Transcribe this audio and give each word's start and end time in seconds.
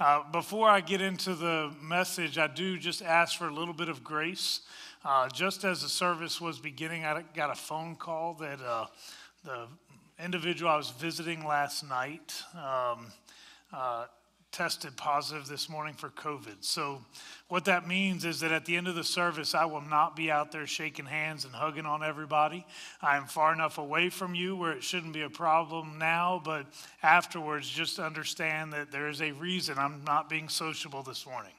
Uh, 0.00 0.24
before 0.32 0.68
I 0.68 0.80
get 0.80 1.00
into 1.00 1.36
the 1.36 1.72
message, 1.80 2.36
I 2.36 2.48
do 2.48 2.76
just 2.76 3.00
ask 3.00 3.38
for 3.38 3.46
a 3.46 3.54
little 3.54 3.72
bit 3.72 3.88
of 3.88 4.02
grace. 4.02 4.62
Uh, 5.04 5.28
just 5.28 5.62
as 5.62 5.82
the 5.82 5.88
service 5.88 6.40
was 6.40 6.58
beginning, 6.58 7.04
I 7.04 7.22
got 7.32 7.52
a 7.52 7.54
phone 7.54 7.94
call 7.94 8.34
that 8.40 8.60
uh, 8.60 8.86
the 9.44 9.68
individual 10.18 10.68
I 10.72 10.76
was 10.76 10.90
visiting 10.90 11.46
last 11.46 11.88
night 11.88 12.34
um, 12.56 13.06
uh, 13.72 14.06
tested 14.54 14.96
positive 14.96 15.48
this 15.48 15.68
morning 15.68 15.94
for 15.94 16.10
COVID. 16.10 16.58
So, 16.60 17.00
what 17.48 17.64
that 17.64 17.88
means 17.88 18.24
is 18.24 18.38
that 18.38 18.52
at 18.52 18.64
the 18.64 18.76
end 18.76 18.86
of 18.86 18.94
the 18.94 19.02
service, 19.02 19.52
I 19.52 19.64
will 19.64 19.80
not 19.80 20.14
be 20.14 20.30
out 20.30 20.52
there 20.52 20.64
shaking 20.64 21.06
hands 21.06 21.44
and 21.44 21.52
hugging 21.52 21.86
on 21.86 22.04
everybody. 22.04 22.64
I 23.02 23.16
am 23.16 23.26
far 23.26 23.52
enough 23.52 23.78
away 23.78 24.10
from 24.10 24.36
you 24.36 24.54
where 24.54 24.70
it 24.70 24.84
shouldn't 24.84 25.12
be 25.12 25.22
a 25.22 25.28
problem 25.28 25.98
now, 25.98 26.40
but 26.44 26.66
afterwards, 27.02 27.68
just 27.68 27.98
understand 27.98 28.72
that 28.74 28.92
there 28.92 29.08
is 29.08 29.20
a 29.20 29.32
reason 29.32 29.76
I'm 29.76 30.04
not 30.04 30.30
being 30.30 30.48
sociable 30.48 31.02
this 31.02 31.26
morning. 31.26 31.52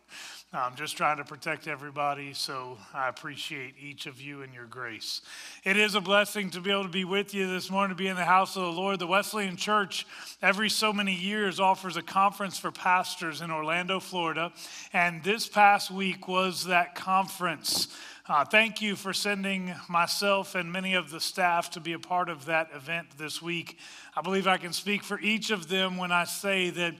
I'm 0.53 0.75
just 0.75 0.95
trying 0.95 1.17
to 1.17 1.25
protect 1.25 1.67
everybody, 1.67 2.33
so 2.33 2.77
I 2.93 3.09
appreciate 3.09 3.73
each 3.81 4.05
of 4.05 4.21
you 4.21 4.41
and 4.41 4.53
your 4.53 4.67
grace. 4.67 5.21
It 5.65 5.75
is 5.75 5.95
a 5.95 6.01
blessing 6.01 6.49
to 6.51 6.61
be 6.61 6.71
able 6.71 6.83
to 6.83 6.89
be 6.89 7.03
with 7.03 7.33
you 7.33 7.47
this 7.47 7.69
morning, 7.69 7.97
to 7.97 8.01
be 8.01 8.07
in 8.07 8.15
the 8.15 8.23
house 8.23 8.55
of 8.55 8.61
the 8.61 8.71
Lord. 8.71 8.99
The 8.99 9.07
Wesleyan 9.07 9.57
Church, 9.57 10.07
every 10.41 10.69
so 10.69 10.93
many 10.93 11.13
years, 11.13 11.59
offers 11.59 11.97
a 11.97 12.01
conference 12.01 12.57
for 12.57 12.71
pastors 12.71 13.41
in 13.41 13.51
Orlando, 13.51 13.99
Florida, 13.99 14.53
and 14.93 15.21
this 15.23 15.47
past 15.47 15.91
week 15.91 16.27
was 16.27 16.65
that 16.65 16.95
conference. 16.95 17.89
Uh, 18.27 18.43
thank 18.43 18.81
you 18.81 18.95
for 18.95 19.13
sending 19.13 19.71
myself 19.87 20.55
and 20.55 20.71
many 20.71 20.95
of 20.95 21.11
the 21.11 21.19
staff 21.19 21.69
to 21.69 21.79
be 21.79 21.93
a 21.93 21.99
part 21.99 22.27
of 22.27 22.45
that 22.45 22.69
event 22.73 23.07
this 23.17 23.39
week. 23.39 23.77
I 24.15 24.21
believe 24.21 24.47
I 24.47 24.57
can 24.57 24.73
speak 24.73 25.03
for 25.03 25.19
each 25.19 25.51
of 25.51 25.67
them 25.67 25.97
when 25.97 26.11
I 26.11 26.23
say 26.23 26.71
that 26.71 26.95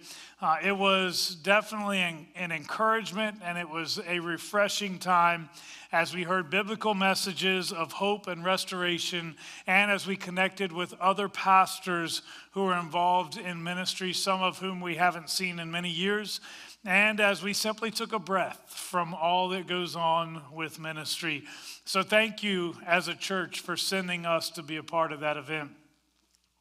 uh, 0.45 0.57
it 0.63 0.77
was 0.77 1.37
definitely 1.41 1.97
an, 1.97 2.27
an 2.35 2.51
encouragement 2.51 3.35
and 3.43 3.57
it 3.57 3.67
was 3.67 3.99
a 4.07 4.19
refreshing 4.19 4.99
time 4.99 5.49
as 5.91 6.13
we 6.13 6.21
heard 6.21 6.51
biblical 6.51 6.93
messages 6.93 7.71
of 7.71 7.93
hope 7.93 8.27
and 8.27 8.45
restoration, 8.45 9.35
and 9.65 9.89
as 9.89 10.05
we 10.05 10.15
connected 10.15 10.71
with 10.71 10.93
other 10.99 11.27
pastors 11.27 12.21
who 12.51 12.67
are 12.67 12.79
involved 12.79 13.37
in 13.37 13.63
ministry, 13.63 14.13
some 14.13 14.43
of 14.43 14.59
whom 14.59 14.81
we 14.81 14.95
haven't 14.95 15.31
seen 15.31 15.57
in 15.57 15.71
many 15.71 15.89
years, 15.89 16.41
and 16.83 17.19
as 17.19 17.41
we 17.41 17.53
simply 17.53 17.89
took 17.89 18.13
a 18.13 18.19
breath 18.19 18.61
from 18.67 19.15
all 19.15 19.49
that 19.49 19.67
goes 19.67 19.95
on 19.95 20.41
with 20.53 20.79
ministry. 20.79 21.43
So, 21.85 22.03
thank 22.03 22.43
you 22.43 22.75
as 22.85 23.07
a 23.07 23.15
church 23.15 23.61
for 23.61 23.77
sending 23.77 24.25
us 24.25 24.49
to 24.51 24.63
be 24.63 24.75
a 24.75 24.83
part 24.83 25.11
of 25.11 25.21
that 25.21 25.37
event. 25.37 25.71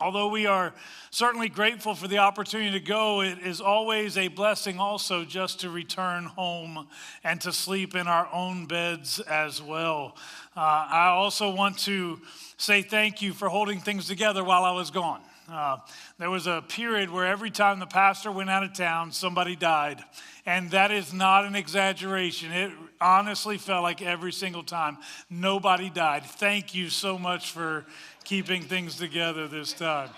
Although 0.04 0.28
we 0.28 0.44
are 0.44 0.74
certainly 1.10 1.48
grateful 1.48 1.94
for 1.94 2.08
the 2.08 2.18
opportunity 2.18 2.72
to 2.72 2.78
go, 2.78 3.22
it 3.22 3.38
is 3.38 3.62
always 3.62 4.18
a 4.18 4.28
blessing 4.28 4.78
also 4.78 5.24
just 5.24 5.60
to 5.60 5.70
return 5.70 6.24
home 6.24 6.88
and 7.24 7.40
to 7.40 7.54
sleep 7.54 7.94
in 7.94 8.06
our 8.06 8.28
own 8.30 8.66
beds 8.66 9.18
as 9.20 9.62
well. 9.62 10.14
Uh, 10.54 10.60
I 10.90 11.06
also 11.06 11.54
want 11.54 11.78
to 11.84 12.20
say 12.58 12.82
thank 12.82 13.22
you 13.22 13.32
for 13.32 13.48
holding 13.48 13.80
things 13.80 14.06
together 14.06 14.44
while 14.44 14.64
I 14.64 14.72
was 14.72 14.90
gone. 14.90 15.22
Uh, 15.50 15.76
there 16.18 16.30
was 16.30 16.46
a 16.46 16.64
period 16.68 17.10
where 17.10 17.26
every 17.26 17.50
time 17.50 17.78
the 17.78 17.86
pastor 17.86 18.32
went 18.32 18.48
out 18.48 18.62
of 18.62 18.72
town, 18.72 19.12
somebody 19.12 19.54
died. 19.54 20.02
And 20.46 20.70
that 20.70 20.90
is 20.90 21.12
not 21.12 21.44
an 21.44 21.54
exaggeration. 21.54 22.50
It 22.50 22.72
honestly 23.00 23.58
felt 23.58 23.82
like 23.82 24.00
every 24.00 24.32
single 24.32 24.62
time 24.62 24.96
nobody 25.28 25.90
died. 25.90 26.24
Thank 26.24 26.74
you 26.74 26.88
so 26.88 27.18
much 27.18 27.50
for 27.50 27.84
keeping 28.24 28.62
things 28.62 28.96
together 28.96 29.46
this 29.46 29.74
time. 29.74 30.08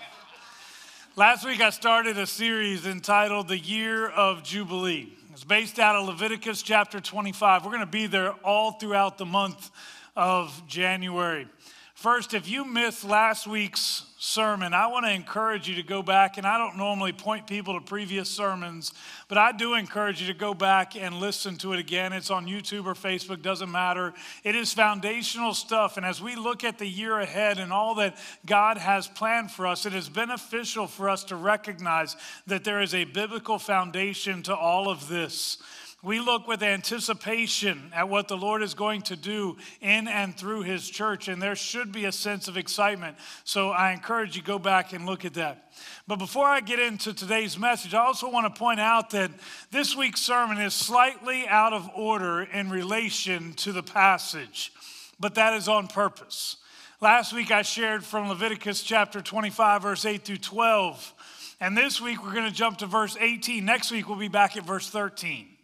Last 1.17 1.45
week, 1.45 1.59
I 1.59 1.71
started 1.71 2.17
a 2.17 2.27
series 2.27 2.85
entitled 2.85 3.49
The 3.49 3.57
Year 3.57 4.07
of 4.07 4.43
Jubilee. 4.43 5.11
It's 5.33 5.43
based 5.43 5.77
out 5.77 5.95
of 5.95 6.07
Leviticus 6.07 6.61
chapter 6.61 7.01
25. 7.01 7.65
We're 7.65 7.71
going 7.71 7.81
to 7.81 7.85
be 7.85 8.07
there 8.07 8.31
all 8.43 8.73
throughout 8.73 9.17
the 9.17 9.25
month 9.25 9.71
of 10.15 10.63
January. 10.67 11.47
First, 11.95 12.33
if 12.33 12.47
you 12.47 12.63
missed 12.63 13.03
last 13.03 13.45
week's 13.45 14.06
sermon, 14.19 14.73
I 14.73 14.87
want 14.87 15.05
to 15.05 15.11
encourage 15.11 15.69
you 15.69 15.75
to 15.75 15.83
go 15.83 16.01
back. 16.01 16.37
And 16.37 16.47
I 16.47 16.57
don't 16.57 16.77
normally 16.77 17.13
point 17.13 17.45
people 17.45 17.79
to 17.79 17.85
previous 17.85 18.29
sermons, 18.29 18.93
but 19.27 19.37
I 19.37 19.51
do 19.51 19.75
encourage 19.75 20.21
you 20.21 20.27
to 20.27 20.33
go 20.33 20.53
back 20.53 20.95
and 20.95 21.19
listen 21.19 21.55
to 21.57 21.73
it 21.73 21.79
again. 21.79 22.13
It's 22.13 22.31
on 22.31 22.47
YouTube 22.47 22.85
or 22.85 22.93
Facebook, 22.93 23.41
doesn't 23.41 23.71
matter. 23.71 24.13
It 24.43 24.55
is 24.55 24.73
foundational 24.73 25.53
stuff. 25.53 25.97
And 25.97 26.05
as 26.05 26.21
we 26.21 26.35
look 26.35 26.63
at 26.63 26.79
the 26.79 26.87
year 26.87 27.19
ahead 27.19 27.59
and 27.59 27.71
all 27.71 27.95
that 27.95 28.17
God 28.45 28.77
has 28.77 29.07
planned 29.07 29.51
for 29.51 29.67
us, 29.67 29.85
it 29.85 29.93
is 29.93 30.09
beneficial 30.09 30.87
for 30.87 31.09
us 31.09 31.23
to 31.25 31.35
recognize 31.35 32.15
that 32.47 32.63
there 32.63 32.81
is 32.81 32.95
a 32.95 33.03
biblical 33.03 33.59
foundation 33.59 34.41
to 34.43 34.55
all 34.55 34.89
of 34.89 35.07
this. 35.07 35.57
We 36.03 36.19
look 36.19 36.47
with 36.47 36.61
anticipation 36.61 37.91
at 37.91 38.07
what 38.07 38.27
the 38.27 38.37
Lord 38.37 38.61
is 38.61 38.75
going 38.75 39.01
to 39.03 39.15
do 39.15 39.57
in 39.81 40.07
and 40.07 40.37
through 40.37 40.61
His 40.61 40.87
church, 40.87 41.27
and 41.27 41.41
there 41.41 41.55
should 41.55 41.91
be 41.91 42.05
a 42.05 42.11
sense 42.11 42.47
of 42.47 42.55
excitement. 42.55 43.17
So 43.45 43.71
I 43.71 43.93
encourage 43.93 44.35
you 44.35 44.43
go 44.43 44.59
back 44.59 44.93
and 44.93 45.07
look 45.07 45.25
at 45.25 45.33
that. 45.33 45.71
But 46.07 46.17
before 46.17 46.45
I 46.45 46.61
get 46.61 46.77
into 46.79 47.13
today's 47.13 47.57
message, 47.57 47.95
I 47.95 48.05
also 48.05 48.29
want 48.29 48.53
to 48.53 48.59
point 48.59 48.79
out 48.79 49.09
that 49.11 49.31
this 49.71 49.95
week's 49.95 50.21
sermon 50.21 50.59
is 50.59 50.75
slightly 50.75 51.47
out 51.47 51.73
of 51.73 51.89
order 51.95 52.43
in 52.43 52.69
relation 52.69 53.53
to 53.53 53.71
the 53.71 53.83
passage, 53.83 54.71
but 55.19 55.33
that 55.33 55.55
is 55.55 55.67
on 55.67 55.87
purpose. 55.87 56.57
Last 57.01 57.33
week 57.33 57.49
I 57.49 57.63
shared 57.63 58.03
from 58.03 58.29
Leviticus 58.29 58.83
chapter 58.83 59.19
25, 59.19 59.81
verse 59.81 60.05
8 60.05 60.23
through 60.23 60.37
12. 60.37 61.13
And 61.59 61.75
this 61.75 61.99
week 61.99 62.23
we're 62.23 62.33
going 62.33 62.49
to 62.49 62.55
jump 62.55 62.77
to 62.79 62.85
verse 62.85 63.17
18. 63.19 63.65
Next 63.65 63.91
week 63.91 64.07
we'll 64.07 64.19
be 64.19 64.27
back 64.27 64.57
at 64.57 64.63
verse 64.63 64.89
13. 64.91 65.56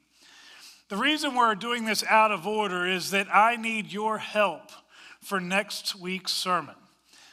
The 0.94 1.00
reason 1.00 1.34
we're 1.34 1.56
doing 1.56 1.86
this 1.86 2.04
out 2.08 2.30
of 2.30 2.46
order 2.46 2.86
is 2.86 3.10
that 3.10 3.26
I 3.34 3.56
need 3.56 3.92
your 3.92 4.20
help 4.20 4.70
for 5.22 5.40
next 5.40 5.96
week's 5.96 6.32
sermon. 6.32 6.76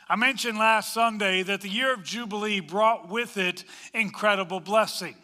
I 0.09 0.17
mentioned 0.17 0.57
last 0.57 0.95
Sunday 0.95 1.43
that 1.43 1.61
the 1.61 1.69
year 1.69 1.93
of 1.93 2.03
Jubilee 2.03 2.61
brought 2.61 3.11
with 3.11 3.37
it 3.37 3.65
incredible 3.93 4.61
blessing. 4.61 5.15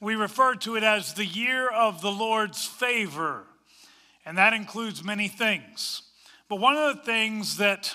We 0.00 0.14
refer 0.14 0.54
to 0.54 0.76
it 0.76 0.82
as 0.82 1.12
the 1.12 1.26
year 1.26 1.68
of 1.68 2.00
the 2.00 2.10
Lord's 2.10 2.64
favor, 2.64 3.44
and 4.24 4.38
that 4.38 4.54
includes 4.54 5.04
many 5.04 5.28
things. 5.28 6.04
But 6.48 6.60
one 6.60 6.78
of 6.78 6.96
the 6.96 7.02
things 7.02 7.58
that 7.58 7.94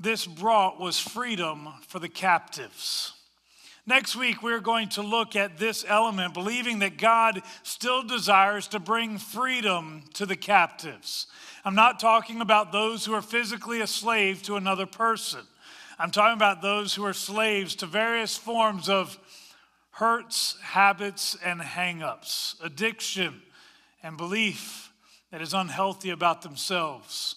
this 0.00 0.26
brought 0.26 0.80
was 0.80 0.98
freedom 0.98 1.68
for 1.86 2.00
the 2.00 2.08
captives. 2.08 3.12
Next 3.88 4.16
week, 4.16 4.42
we're 4.42 4.58
going 4.58 4.88
to 4.90 5.02
look 5.02 5.36
at 5.36 5.58
this 5.58 5.84
element, 5.86 6.34
believing 6.34 6.80
that 6.80 6.98
God 6.98 7.40
still 7.62 8.02
desires 8.02 8.66
to 8.68 8.80
bring 8.80 9.16
freedom 9.16 10.02
to 10.14 10.26
the 10.26 10.34
captives. 10.34 11.28
I'm 11.64 11.76
not 11.76 12.00
talking 12.00 12.40
about 12.40 12.72
those 12.72 13.04
who 13.04 13.14
are 13.14 13.22
physically 13.22 13.80
a 13.80 13.86
slave 13.86 14.42
to 14.42 14.56
another 14.56 14.86
person. 14.86 15.42
I'm 16.00 16.10
talking 16.10 16.36
about 16.36 16.62
those 16.62 16.96
who 16.96 17.04
are 17.04 17.12
slaves 17.12 17.76
to 17.76 17.86
various 17.86 18.36
forms 18.36 18.88
of 18.88 19.16
hurts, 19.92 20.58
habits, 20.62 21.36
and 21.44 21.60
hangups, 21.60 22.60
addiction, 22.64 23.40
and 24.02 24.16
belief 24.16 24.90
that 25.30 25.40
is 25.40 25.54
unhealthy 25.54 26.10
about 26.10 26.42
themselves. 26.42 27.36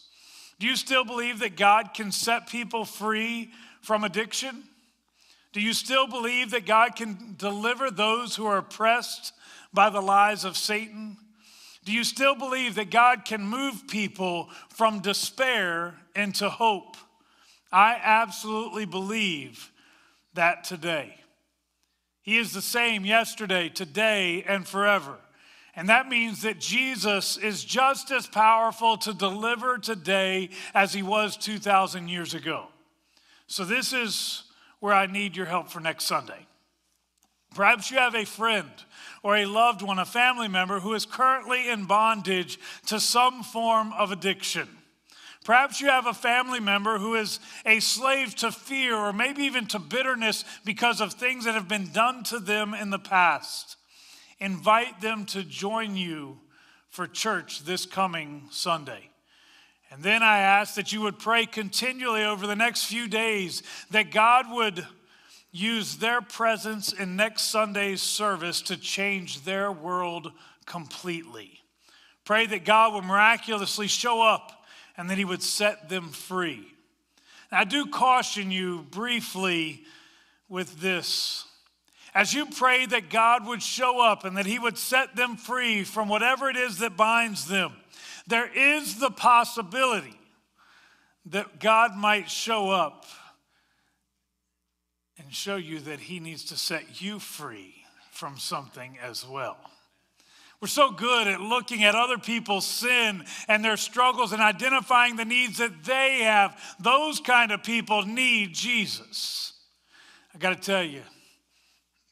Do 0.58 0.66
you 0.66 0.76
still 0.76 1.06
believe 1.06 1.40
that 1.40 1.56
God 1.56 1.94
can 1.94 2.12
set 2.12 2.48
people 2.48 2.86
free 2.86 3.52
from 3.81 4.04
addiction? 4.04 4.64
Do 5.52 5.62
you 5.62 5.74
still 5.74 6.08
believe 6.08 6.52
that 6.52 6.66
God 6.66 6.96
can 6.96 7.36
deliver 7.38 7.90
those 7.90 8.36
who 8.36 8.46
are 8.46 8.58
oppressed 8.58 9.34
by 9.74 9.90
the 9.90 10.02
lies 10.02 10.46
of 10.46 10.58
Satan? 10.58 11.18
Do 11.86 11.92
you 11.92 12.04
still 12.04 12.36
believe 12.36 12.76
that 12.76 12.92
God 12.92 13.26
can 13.26 13.42
move 13.42 13.88
people 13.88 14.50
from 14.70 15.00
despair 15.00 15.96
into 16.16 16.50
hope? 16.50 16.98
I 17.72 18.00
absolutely 18.02 18.86
believe 18.86 19.72
that 20.34 20.64
today. 20.64 21.16
He 22.22 22.38
is 22.38 22.54
the 22.54 22.62
same 22.62 23.06
yesterday, 23.06 23.70
today, 23.70 24.44
and 24.48 24.68
forever. 24.68 25.18
And 25.75 25.90
that 25.90 26.10
means 26.10 26.44
that 26.44 26.60
Jesus 26.60 27.38
is 27.38 27.63
just 27.63 28.12
as 28.12 28.28
powerful 28.28 28.98
to 28.98 29.13
deliver 29.13 29.78
today 29.78 30.50
as 30.75 30.94
he 30.94 31.02
was 31.02 31.38
2,000 31.38 32.07
years 32.07 32.34
ago. 32.34 32.68
So, 33.48 33.63
this 33.63 33.94
is 33.94 34.44
where 34.80 34.94
I 34.94 35.06
need 35.06 35.36
your 35.36 35.46
help 35.46 35.70
for 35.70 35.80
next 35.80 36.06
Sunday. 36.06 36.46
Perhaps 37.56 37.90
you 37.90 37.98
have 37.98 38.16
a 38.16 38.26
friend 38.26 38.70
or 39.24 39.36
a 39.36 39.46
loved 39.46 39.81
one, 39.81 40.00
a 40.00 40.06
family 40.06 40.48
member 40.48 40.80
who 40.80 40.94
is 40.94 41.06
currently 41.06 41.70
in 41.70 41.86
bondage 41.86 42.60
to 42.86 43.00
some 43.00 43.44
form 43.44 43.92
of 43.94 44.12
addiction. 44.12 44.68
Perhaps 45.44 45.81
you 45.81 45.88
have 45.88 46.06
a 46.06 46.14
family 46.14 46.60
member 46.60 47.00
who 47.00 47.16
is 47.16 47.40
a 47.66 47.80
slave 47.80 48.36
to 48.36 48.52
fear 48.52 48.96
or 48.96 49.12
maybe 49.14 49.44
even 49.44 49.66
to 49.68 49.80
bitterness 49.80 50.46
because 50.64 51.02
of 51.02 51.14
things 51.14 51.46
that 51.46 51.56
have 51.56 51.68
been 51.68 51.92
done 51.92 52.24
to 52.26 52.40
them 52.40 52.74
in 52.74 52.90
the 52.90 53.00
past. 53.00 53.78
Invite 54.40 55.02
them 55.02 55.26
to 55.28 55.44
join 55.44 55.96
you 55.96 56.40
for 56.90 57.08
church 57.08 57.64
this 57.64 57.86
coming 57.86 58.44
Sunday. 58.52 59.08
And 59.91 60.03
then 60.03 60.21
I 60.21 60.39
ask 60.39 60.75
that 60.75 60.94
you 60.94 61.01
would 61.01 61.18
pray 61.18 61.45
continually 61.45 62.24
over 62.24 62.45
the 62.45 62.56
next 62.56 62.86
few 62.86 63.07
days 63.07 63.63
that 63.89 64.12
God 64.12 64.45
would 64.51 64.86
use 65.51 65.97
their 65.97 66.21
presence 66.21 66.94
in 66.94 67.15
next 67.15 67.51
Sunday's 67.51 68.01
service 68.01 68.62
to 68.63 68.77
change 68.77 69.44
their 69.44 69.71
world 69.71 70.31
completely. 70.65 71.59
Pray 72.24 72.45
that 72.45 72.65
God 72.65 72.94
would 72.94 73.03
miraculously 73.03 73.88
show 73.88 74.21
up 74.21 74.63
and 74.95 75.09
that 75.09 75.18
He 75.18 75.25
would 75.25 75.41
set 75.41 75.89
them 75.89 76.09
free. 76.09 76.68
Now, 77.51 77.62
I 77.62 77.63
do 77.63 77.88
caution 77.88 78.51
you 78.51 78.85
briefly 78.92 79.83
with 80.47 80.80
this. 80.81 81.45
As 82.13 82.33
you 82.33 82.45
pray 82.45 82.85
that 82.85 83.09
God 83.09 83.47
would 83.47 83.63
show 83.63 84.00
up 84.00 84.25
and 84.25 84.38
that 84.38 84.45
He 84.45 84.59
would 84.59 84.77
set 84.77 85.15
them 85.15 85.35
free 85.35 85.83
from 85.83 86.09
whatever 86.09 86.50
it 86.50 86.57
is 86.57 86.80
that 86.80 86.95
binds 86.95 87.47
them, 87.47 87.74
there 88.30 88.50
is 88.56 89.00
the 89.00 89.10
possibility 89.10 90.20
that 91.26 91.60
God 91.60 91.96
might 91.96 92.30
show 92.30 92.70
up 92.70 93.06
and 95.18 95.34
show 95.34 95.56
you 95.56 95.80
that 95.81 96.00
He 96.00 96.20
needs 96.20 96.46
to 96.46 96.58
set 96.58 97.02
you 97.02 97.20
free 97.20 97.74
from 98.12 98.38
something 98.38 98.98
as 99.02 99.28
well. 99.28 99.58
We're 100.62 100.68
so 100.68 100.92
good 100.92 101.28
at 101.28 101.40
looking 101.40 101.84
at 101.86 101.96
other 101.96 102.18
people's 102.18 102.68
sin 102.68 103.24
and 103.48 103.64
their 103.64 103.78
struggles 103.78 104.34
and 104.34 104.42
identifying 104.42 105.16
the 105.16 105.26
needs 105.26 105.58
that 105.58 105.84
they 105.84 106.20
have. 106.24 106.62
Those 106.80 107.20
kind 107.20 107.52
of 107.52 107.64
people 107.64 108.04
need 108.04 108.54
Jesus. 108.54 109.54
I 110.36 110.38
got 110.38 110.50
to 110.50 110.62
tell 110.62 110.84
you, 110.84 111.02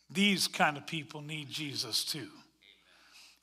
these 0.10 0.48
kind 0.48 0.78
of 0.78 0.88
people 0.88 1.22
need 1.22 1.50
Jesus 1.50 2.06
too. 2.06 2.30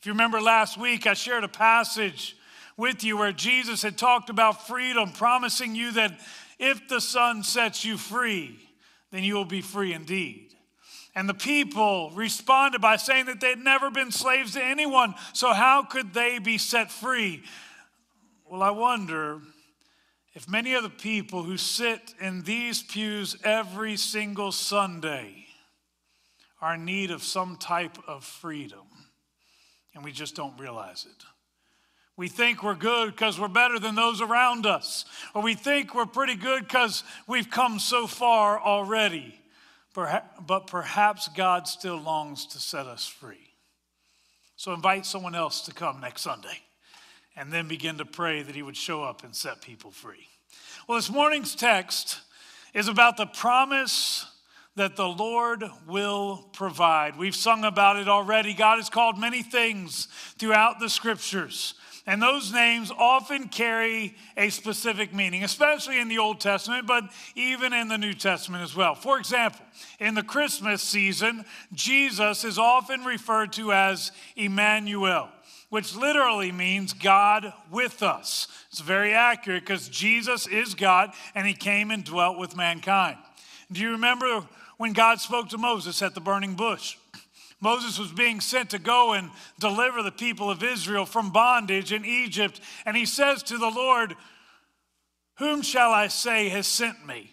If 0.01 0.07
you 0.07 0.13
remember 0.13 0.41
last 0.41 0.79
week, 0.79 1.07
I 1.07 1.15
shared 1.15 1.45
a 1.45 1.49
passage 1.49 2.37
with 2.77 3.05
you 3.05 3.17
where 3.17 3.33
Jesus 3.33 3.83
had 3.83 3.97
talked 3.97 4.31
about 4.31 4.67
freedom, 4.67 5.13
promising 5.13 5.75
you 5.75 5.93
that 5.93 6.19
if 6.59 6.89
the 6.89 7.01
Son 7.01 7.43
sets 7.43 7.85
you 7.85 7.97
free, 7.97 8.59
then 9.11 9.23
you 9.23 9.35
will 9.35 9.45
be 9.45 9.61
free 9.61 9.93
indeed. 9.93 10.51
And 11.15 11.29
the 11.29 11.35
people 11.35 12.11
responded 12.11 12.81
by 12.81 12.97
saying 12.97 13.27
that 13.27 13.41
they'd 13.41 13.59
never 13.59 13.91
been 13.91 14.11
slaves 14.11 14.55
to 14.55 14.65
anyone, 14.65 15.15
so 15.33 15.53
how 15.53 15.83
could 15.83 16.13
they 16.13 16.39
be 16.41 16.59
set 16.59 16.91
free? 16.91 17.45
Well, 18.45 18.63
I 18.63 18.71
wonder 18.71 19.41
if 20.35 20.49
many 20.49 20.75
of 20.75 20.83
the 20.83 20.91
people 20.91 21.45
who 21.45 21.57
sit 21.57 22.15
in 22.21 22.43
these 22.43 22.83
pews 22.83 23.37
every 23.45 23.97
single 23.97 24.51
Sunday 24.51 25.47
are 26.61 26.75
in 26.75 26.85
need 26.85 27.13
of 27.13 27.23
some 27.23 27.57
type 27.57 27.99
of 28.09 28.25
freedom, 28.25 28.87
and 29.95 30.03
we 30.03 30.11
just 30.11 30.35
don't 30.35 30.59
realize 30.59 31.07
it. 31.09 31.25
We 32.17 32.29
think 32.29 32.63
we're 32.63 32.75
good 32.75 33.11
because 33.11 33.41
we're 33.41 33.49
better 33.49 33.79
than 33.81 33.97
those 33.97 34.21
around 34.21 34.67
us, 34.67 35.05
or 35.35 35.43
we 35.43 35.55
think 35.55 35.95
we're 35.95 36.07
pretty 36.07 36.37
good 36.37 36.63
because 36.63 37.03
we've 37.27 37.51
come 37.51 37.79
so 37.79 38.07
far 38.07 38.61
already. 38.61 39.41
But 39.95 40.67
perhaps 40.67 41.29
God 41.29 41.67
still 41.69 41.97
longs 41.97 42.47
to 42.47 42.59
set 42.59 42.87
us 42.87 43.07
free. 43.07 43.51
So 44.57 44.73
invite 44.73 45.07
someone 45.07 45.35
else 45.35 45.63
to 45.63 45.75
come 45.75 46.01
next 46.01 46.23
Sunday 46.23 46.61
and 47.37 47.53
then 47.53 47.67
begin 47.67 47.99
to 47.99 48.05
pray 48.05 48.43
that 48.43 48.55
He 48.55 48.63
would 48.63 48.77
show 48.77 49.03
up 49.03 49.25
and 49.25 49.35
set 49.35 49.61
people 49.61 49.91
free. 49.91 50.29
Well, 50.89 50.99
this 50.99 51.11
morning's 51.11 51.57
text 51.57 52.21
is 52.75 52.87
about 52.87 53.17
the 53.17 53.27
promise 53.27 54.27
that 54.77 54.97
the 54.97 55.09
Lord 55.09 55.65
will 55.87 56.49
provide. 56.53 57.17
We've 57.17 57.35
sung 57.35 57.65
about 57.65 57.97
it 57.97 58.09
already. 58.09 58.55
God 58.55 58.77
has 58.79 58.91
called 58.91 59.19
many 59.19 59.43
things 59.43 60.07
throughout 60.39 60.81
the 60.81 60.89
scriptures. 60.89 61.75
And 62.07 62.23
those 62.23 62.53
names 62.53 62.91
often 62.91 63.49
carry 63.49 64.15
a 64.37 64.51
specific 64.51 65.15
meaning, 65.15 65.43
especially 65.43 65.99
in 65.99 66.09
the 66.09 66.19
Old 66.19 66.39
Testament, 66.39 66.87
but 66.87 67.05
even 67.35 67.73
in 67.73 67.89
the 67.89 67.97
New 67.97 68.13
Testament 68.13 68.63
as 68.63 68.77
well. 68.77 68.95
For 68.95 69.19
example, 69.19 69.65
in 69.99 70.15
the 70.15 70.23
Christmas 70.23 70.83
season, 70.83 71.47
Jesus 71.73 72.45
is 72.45 72.59
often 72.59 73.05
referred 73.05 73.55
to 73.55 73.73
as 73.73 74.13
Emmanuel, 74.37 75.31
which 75.71 75.97
literally 75.97 76.53
means 76.53 76.93
God 76.93 77.55
with 77.71 78.03
us. 78.03 78.49
It's 78.71 78.81
very 78.81 79.15
accurate 79.15 79.65
because 79.65 79.89
Jesus 79.89 80.47
is 80.47 80.75
God 80.75 81.11
and 81.35 81.47
he 81.47 81.55
came 81.55 81.91
and 81.91 82.05
dwelt 82.05 82.39
with 82.39 82.55
mankind. 82.55 83.17
Do 83.73 83.81
you 83.81 83.93
remember 83.93 84.47
when 84.77 84.93
God 84.93 85.21
spoke 85.21 85.49
to 85.51 85.59
Moses 85.59 86.03
at 86.03 86.15
the 86.15 86.21
burning 86.21 86.55
bush? 86.55 86.99
Moses 87.65 87.99
was 87.99 88.13
being 88.13 88.41
sent 88.41 88.71
to 88.71 88.79
go 88.79 89.15
and 89.15 89.31
deliver 89.59 90.03
the 90.03 90.13
people 90.13 90.51
of 90.51 90.63
Israel 90.63 91.07
from 91.07 91.31
bondage 91.31 91.95
in 91.95 92.05
Egypt. 92.05 92.61
And 92.85 92.95
he 92.95 93.07
says 93.07 93.43
to 93.45 93.57
the 93.57 93.71
Lord, 93.71 94.15
Whom 95.39 95.63
shall 95.63 95.91
I 95.91 96.09
say 96.09 96.51
has 96.51 96.67
sent 96.67 97.07
me? 97.07 97.31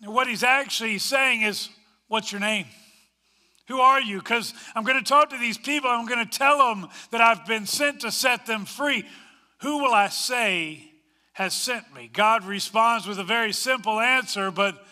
And 0.00 0.14
what 0.14 0.26
he's 0.26 0.42
actually 0.42 0.96
saying 0.96 1.42
is, 1.42 1.68
What's 2.08 2.32
your 2.32 2.40
name? 2.40 2.64
Who 3.68 3.78
are 3.80 4.00
you? 4.00 4.20
Because 4.20 4.54
I'm 4.74 4.84
going 4.84 4.98
to 4.98 5.08
talk 5.08 5.28
to 5.30 5.38
these 5.38 5.58
people. 5.58 5.90
I'm 5.90 6.06
going 6.06 6.26
to 6.26 6.38
tell 6.38 6.58
them 6.58 6.88
that 7.10 7.20
I've 7.20 7.46
been 7.46 7.66
sent 7.66 8.00
to 8.00 8.10
set 8.10 8.46
them 8.46 8.64
free. 8.64 9.04
Who 9.60 9.82
will 9.82 9.92
I 9.92 10.08
say 10.08 10.90
has 11.34 11.52
sent 11.52 11.94
me? 11.94 12.08
God 12.10 12.44
responds 12.44 13.06
with 13.06 13.18
a 13.18 13.24
very 13.24 13.52
simple 13.52 14.00
answer, 14.00 14.50
but 14.50 14.82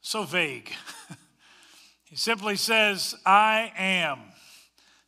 so 0.00 0.24
vague. 0.24 0.72
He 2.08 2.16
simply 2.16 2.56
says, 2.56 3.14
I 3.26 3.72
am. 3.76 4.20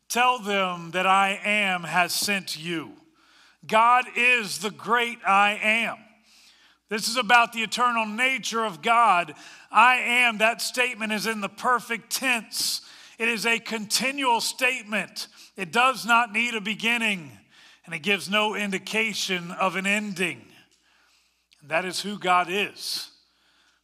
Tell 0.09 0.39
them 0.39 0.91
that 0.91 1.07
I 1.07 1.41
am 1.43 1.85
has 1.85 2.13
sent 2.13 2.63
you. 2.63 2.93
God 3.67 4.05
is 4.17 4.59
the 4.59 4.71
great 4.71 5.19
I 5.27 5.59
am. 5.63 5.97
This 6.89 7.09
is 7.09 7.17
about 7.17 7.53
the 7.53 7.63
eternal 7.63 8.05
nature 8.05 8.65
of 8.65 8.83
God. 8.83 9.35
I 9.71 9.97
am, 9.97 10.39
that 10.39 10.61
statement 10.61 11.13
is 11.13 11.27
in 11.27 11.41
the 11.41 11.49
perfect 11.49 12.11
tense. 12.11 12.83
It 13.19 13.29
is 13.29 13.47
a 13.47 13.59
continual 13.61 14.41
statement. 14.41 15.29
It 15.57 15.73
does 15.73 16.05
not 16.05 16.33
need 16.33 16.55
a 16.55 16.61
beginning, 16.61 17.31
and 17.87 17.95
it 17.95 18.01
gives 18.01 18.29
no 18.29 18.57
indication 18.57 19.53
of 19.53 19.77
an 19.77 19.87
ending. 19.87 20.43
And 21.63 21.71
that 21.71 21.85
is 21.85 22.01
who 22.01 22.19
God 22.19 22.49
is. 22.51 23.11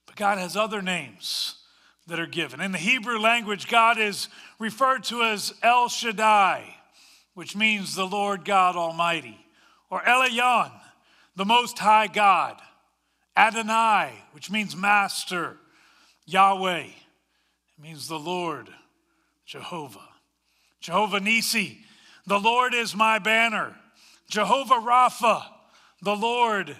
But 0.07 0.17
God 0.17 0.39
has 0.39 0.57
other 0.57 0.83
names 0.83 1.63
that 2.07 2.21
are 2.21 2.27
given. 2.27 2.61
In 2.61 2.73
the 2.73 2.79
Hebrew 2.79 3.19
language, 3.19 3.69
God 3.69 3.99
is 3.99 4.29
referred 4.59 5.05
to 5.05 5.23
as 5.23 5.53
El 5.63 5.89
Shaddai, 5.89 6.65
which 7.35 7.57
means 7.57 7.95
the 7.95 8.07
Lord 8.07 8.45
God 8.45 8.77
Almighty, 8.77 9.39
or 9.91 10.01
Elyon, 10.01 10.71
the 11.35 11.45
Most 11.45 11.79
High 11.79 12.07
God, 12.07 12.61
Adonai, 13.37 14.13
which 14.33 14.51
means 14.51 14.77
Master, 14.77 15.57
Yahweh, 16.25 16.85
it 16.85 17.83
means 17.83 18.09
the 18.09 18.19
Lord, 18.19 18.69
Jehovah, 19.45 20.09
Jehovah 20.81 21.21
Nissi, 21.21 21.79
the 22.27 22.41
Lord 22.41 22.73
is 22.73 22.95
my 22.95 23.19
banner, 23.19 23.77
Jehovah 24.29 24.75
Rapha, 24.75 25.45
the 26.03 26.17
Lord 26.17 26.77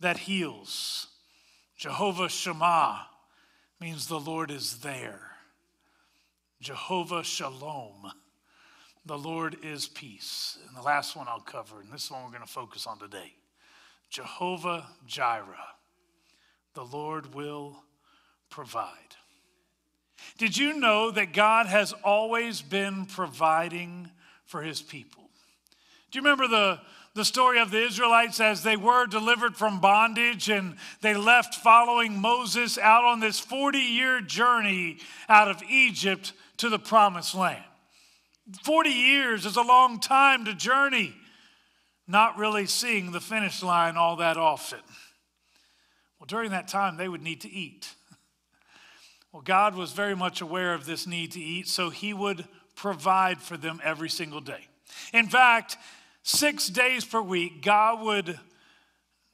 that 0.00 0.18
heals, 0.18 1.08
Jehovah 1.76 2.28
Shammah 2.28 3.06
means 3.84 4.06
the 4.06 4.18
Lord 4.18 4.50
is 4.50 4.78
there. 4.78 5.20
Jehovah 6.58 7.22
Shalom, 7.22 8.10
the 9.04 9.18
Lord 9.18 9.58
is 9.62 9.88
peace. 9.88 10.56
And 10.66 10.74
the 10.74 10.80
last 10.80 11.14
one 11.14 11.26
I'll 11.28 11.38
cover, 11.38 11.82
and 11.82 11.92
this 11.92 12.10
one 12.10 12.24
we're 12.24 12.30
going 12.30 12.40
to 12.40 12.48
focus 12.48 12.86
on 12.86 12.98
today 12.98 13.34
Jehovah 14.08 14.86
Jireh, 15.06 15.68
the 16.72 16.84
Lord 16.84 17.34
will 17.34 17.76
provide. 18.48 18.88
Did 20.38 20.56
you 20.56 20.78
know 20.78 21.10
that 21.10 21.34
God 21.34 21.66
has 21.66 21.92
always 22.02 22.62
been 22.62 23.04
providing 23.04 24.10
for 24.46 24.62
his 24.62 24.80
people? 24.80 25.24
Do 26.10 26.18
you 26.18 26.22
remember 26.22 26.48
the 26.48 26.80
the 27.14 27.24
story 27.24 27.60
of 27.60 27.70
the 27.70 27.82
Israelites 27.82 28.40
as 28.40 28.62
they 28.62 28.76
were 28.76 29.06
delivered 29.06 29.56
from 29.56 29.80
bondage 29.80 30.48
and 30.48 30.76
they 31.00 31.14
left 31.14 31.54
following 31.54 32.20
Moses 32.20 32.76
out 32.76 33.04
on 33.04 33.20
this 33.20 33.38
40 33.38 33.78
year 33.78 34.20
journey 34.20 34.98
out 35.28 35.48
of 35.48 35.62
Egypt 35.68 36.32
to 36.56 36.68
the 36.68 36.78
promised 36.78 37.34
land. 37.34 37.62
40 38.64 38.90
years 38.90 39.46
is 39.46 39.56
a 39.56 39.62
long 39.62 40.00
time 40.00 40.44
to 40.44 40.54
journey, 40.54 41.14
not 42.06 42.36
really 42.36 42.66
seeing 42.66 43.12
the 43.12 43.20
finish 43.20 43.62
line 43.62 43.96
all 43.96 44.16
that 44.16 44.36
often. 44.36 44.80
Well, 46.18 46.26
during 46.26 46.50
that 46.50 46.68
time, 46.68 46.96
they 46.96 47.08
would 47.08 47.22
need 47.22 47.40
to 47.42 47.50
eat. 47.50 47.94
Well, 49.32 49.42
God 49.42 49.74
was 49.74 49.90
very 49.90 50.14
much 50.14 50.42
aware 50.42 50.74
of 50.74 50.86
this 50.86 51.08
need 51.08 51.32
to 51.32 51.40
eat, 51.40 51.66
so 51.66 51.90
He 51.90 52.14
would 52.14 52.44
provide 52.76 53.40
for 53.42 53.56
them 53.56 53.80
every 53.82 54.08
single 54.08 54.40
day. 54.40 54.68
In 55.12 55.26
fact, 55.26 55.76
six 56.24 56.68
days 56.68 57.04
per 57.04 57.20
week, 57.20 57.62
God 57.62 58.02
would, 58.02 58.40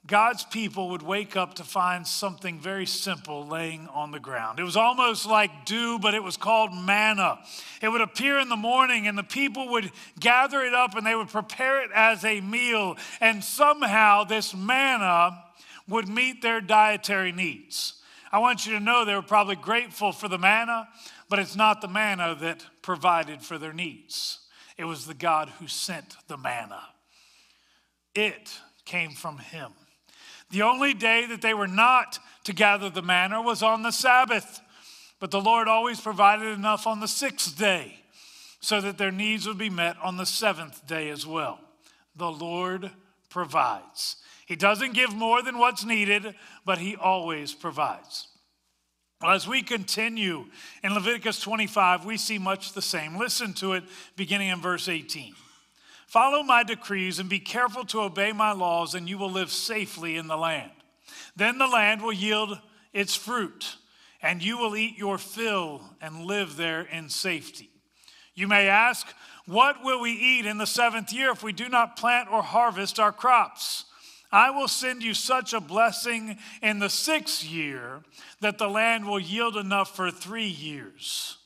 God's 0.06 0.44
people 0.44 0.90
would 0.90 1.02
wake 1.02 1.36
up 1.36 1.54
to 1.54 1.64
find 1.64 2.04
something 2.04 2.58
very 2.58 2.84
simple 2.84 3.46
laying 3.46 3.86
on 3.88 4.10
the 4.10 4.18
ground. 4.18 4.58
It 4.58 4.64
was 4.64 4.76
almost 4.76 5.24
like 5.24 5.64
dew, 5.64 6.00
but 6.00 6.14
it 6.14 6.22
was 6.22 6.36
called 6.36 6.74
manna. 6.74 7.38
It 7.80 7.88
would 7.88 8.00
appear 8.00 8.40
in 8.40 8.48
the 8.48 8.56
morning, 8.56 9.06
and 9.06 9.16
the 9.16 9.22
people 9.22 9.70
would 9.70 9.92
gather 10.18 10.62
it 10.62 10.74
up 10.74 10.96
and 10.96 11.06
they 11.06 11.14
would 11.14 11.28
prepare 11.28 11.82
it 11.84 11.90
as 11.94 12.24
a 12.24 12.40
meal. 12.40 12.96
And 13.20 13.42
somehow, 13.42 14.24
this 14.24 14.52
manna 14.52 15.44
would 15.88 16.08
meet 16.08 16.42
their 16.42 16.60
dietary 16.60 17.30
needs. 17.30 17.94
I 18.32 18.38
want 18.40 18.66
you 18.66 18.74
to 18.74 18.80
know 18.80 19.04
they 19.04 19.14
were 19.14 19.22
probably 19.22 19.56
grateful 19.56 20.10
for 20.10 20.28
the 20.28 20.38
manna, 20.38 20.88
but 21.28 21.38
it's 21.38 21.56
not 21.56 21.80
the 21.80 21.88
manna 21.88 22.36
that 22.40 22.66
provided 22.82 23.42
for 23.42 23.58
their 23.58 23.72
needs. 23.72 24.39
It 24.80 24.86
was 24.86 25.04
the 25.04 25.12
God 25.12 25.50
who 25.58 25.68
sent 25.68 26.16
the 26.26 26.38
manna. 26.38 26.80
It 28.14 28.50
came 28.86 29.10
from 29.10 29.36
Him. 29.36 29.72
The 30.48 30.62
only 30.62 30.94
day 30.94 31.26
that 31.26 31.42
they 31.42 31.52
were 31.52 31.68
not 31.68 32.18
to 32.44 32.54
gather 32.54 32.88
the 32.88 33.02
manna 33.02 33.42
was 33.42 33.62
on 33.62 33.82
the 33.82 33.90
Sabbath, 33.90 34.62
but 35.18 35.30
the 35.30 35.40
Lord 35.40 35.68
always 35.68 36.00
provided 36.00 36.46
enough 36.46 36.86
on 36.86 37.00
the 37.00 37.08
sixth 37.08 37.58
day 37.58 37.96
so 38.60 38.80
that 38.80 38.96
their 38.96 39.10
needs 39.10 39.46
would 39.46 39.58
be 39.58 39.68
met 39.68 39.98
on 40.02 40.16
the 40.16 40.24
seventh 40.24 40.86
day 40.86 41.10
as 41.10 41.26
well. 41.26 41.60
The 42.16 42.32
Lord 42.32 42.90
provides. 43.28 44.16
He 44.46 44.56
doesn't 44.56 44.94
give 44.94 45.14
more 45.14 45.42
than 45.42 45.58
what's 45.58 45.84
needed, 45.84 46.34
but 46.64 46.78
He 46.78 46.96
always 46.96 47.52
provides. 47.52 48.28
Well, 49.20 49.32
as 49.32 49.46
we 49.46 49.60
continue 49.60 50.46
in 50.82 50.94
Leviticus 50.94 51.40
25, 51.40 52.06
we 52.06 52.16
see 52.16 52.38
much 52.38 52.72
the 52.72 52.80
same. 52.80 53.18
Listen 53.18 53.52
to 53.54 53.74
it 53.74 53.84
beginning 54.16 54.48
in 54.48 54.62
verse 54.62 54.88
18. 54.88 55.34
Follow 56.06 56.42
my 56.42 56.62
decrees 56.62 57.18
and 57.18 57.28
be 57.28 57.38
careful 57.38 57.84
to 57.84 58.00
obey 58.00 58.32
my 58.32 58.52
laws, 58.52 58.94
and 58.94 59.06
you 59.06 59.18
will 59.18 59.30
live 59.30 59.50
safely 59.50 60.16
in 60.16 60.26
the 60.26 60.38
land. 60.38 60.70
Then 61.36 61.58
the 61.58 61.66
land 61.66 62.00
will 62.00 62.14
yield 62.14 62.58
its 62.94 63.14
fruit, 63.14 63.76
and 64.22 64.42
you 64.42 64.56
will 64.56 64.74
eat 64.74 64.96
your 64.96 65.18
fill 65.18 65.82
and 66.00 66.24
live 66.24 66.56
there 66.56 66.80
in 66.80 67.10
safety. 67.10 67.68
You 68.34 68.48
may 68.48 68.68
ask, 68.68 69.06
What 69.44 69.84
will 69.84 70.00
we 70.00 70.12
eat 70.12 70.46
in 70.46 70.56
the 70.56 70.66
seventh 70.66 71.12
year 71.12 71.30
if 71.30 71.42
we 71.42 71.52
do 71.52 71.68
not 71.68 71.96
plant 71.96 72.32
or 72.32 72.42
harvest 72.42 72.98
our 72.98 73.12
crops? 73.12 73.84
I 74.32 74.50
will 74.50 74.68
send 74.68 75.02
you 75.02 75.14
such 75.14 75.52
a 75.52 75.60
blessing 75.60 76.38
in 76.62 76.78
the 76.78 76.90
sixth 76.90 77.44
year 77.44 78.02
that 78.40 78.58
the 78.58 78.68
land 78.68 79.06
will 79.06 79.20
yield 79.20 79.56
enough 79.56 79.94
for 79.94 80.10
three 80.10 80.48
years. 80.48 81.36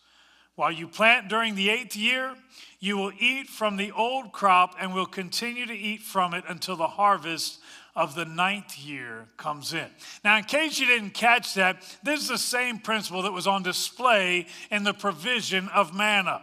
While 0.57 0.73
you 0.73 0.87
plant 0.87 1.29
during 1.29 1.55
the 1.55 1.71
eighth 1.71 1.97
year, 1.97 2.35
you 2.79 2.97
will 2.97 3.13
eat 3.19 3.49
from 3.49 3.77
the 3.77 3.91
old 3.93 4.33
crop 4.33 4.77
and 4.79 4.95
will 4.95 5.07
continue 5.07 5.67
to 5.67 5.75
eat 5.75 6.03
from 6.03 6.35
it 6.35 6.45
until 6.47 6.77
the 6.77 6.87
harvest 6.87 7.59
of 7.97 8.15
the 8.15 8.25
ninth 8.25 8.79
year 8.79 9.27
comes 9.37 9.73
in. 9.73 9.87
Now, 10.23 10.37
in 10.37 10.45
case 10.45 10.79
you 10.79 10.87
didn't 10.87 11.15
catch 11.15 11.55
that, 11.55 11.83
this 12.03 12.21
is 12.21 12.29
the 12.29 12.39
same 12.39 12.79
principle 12.79 13.23
that 13.23 13.33
was 13.33 13.47
on 13.47 13.63
display 13.63 14.47
in 14.71 14.85
the 14.85 14.95
provision 14.95 15.69
of 15.69 15.95
manna. 15.95 16.43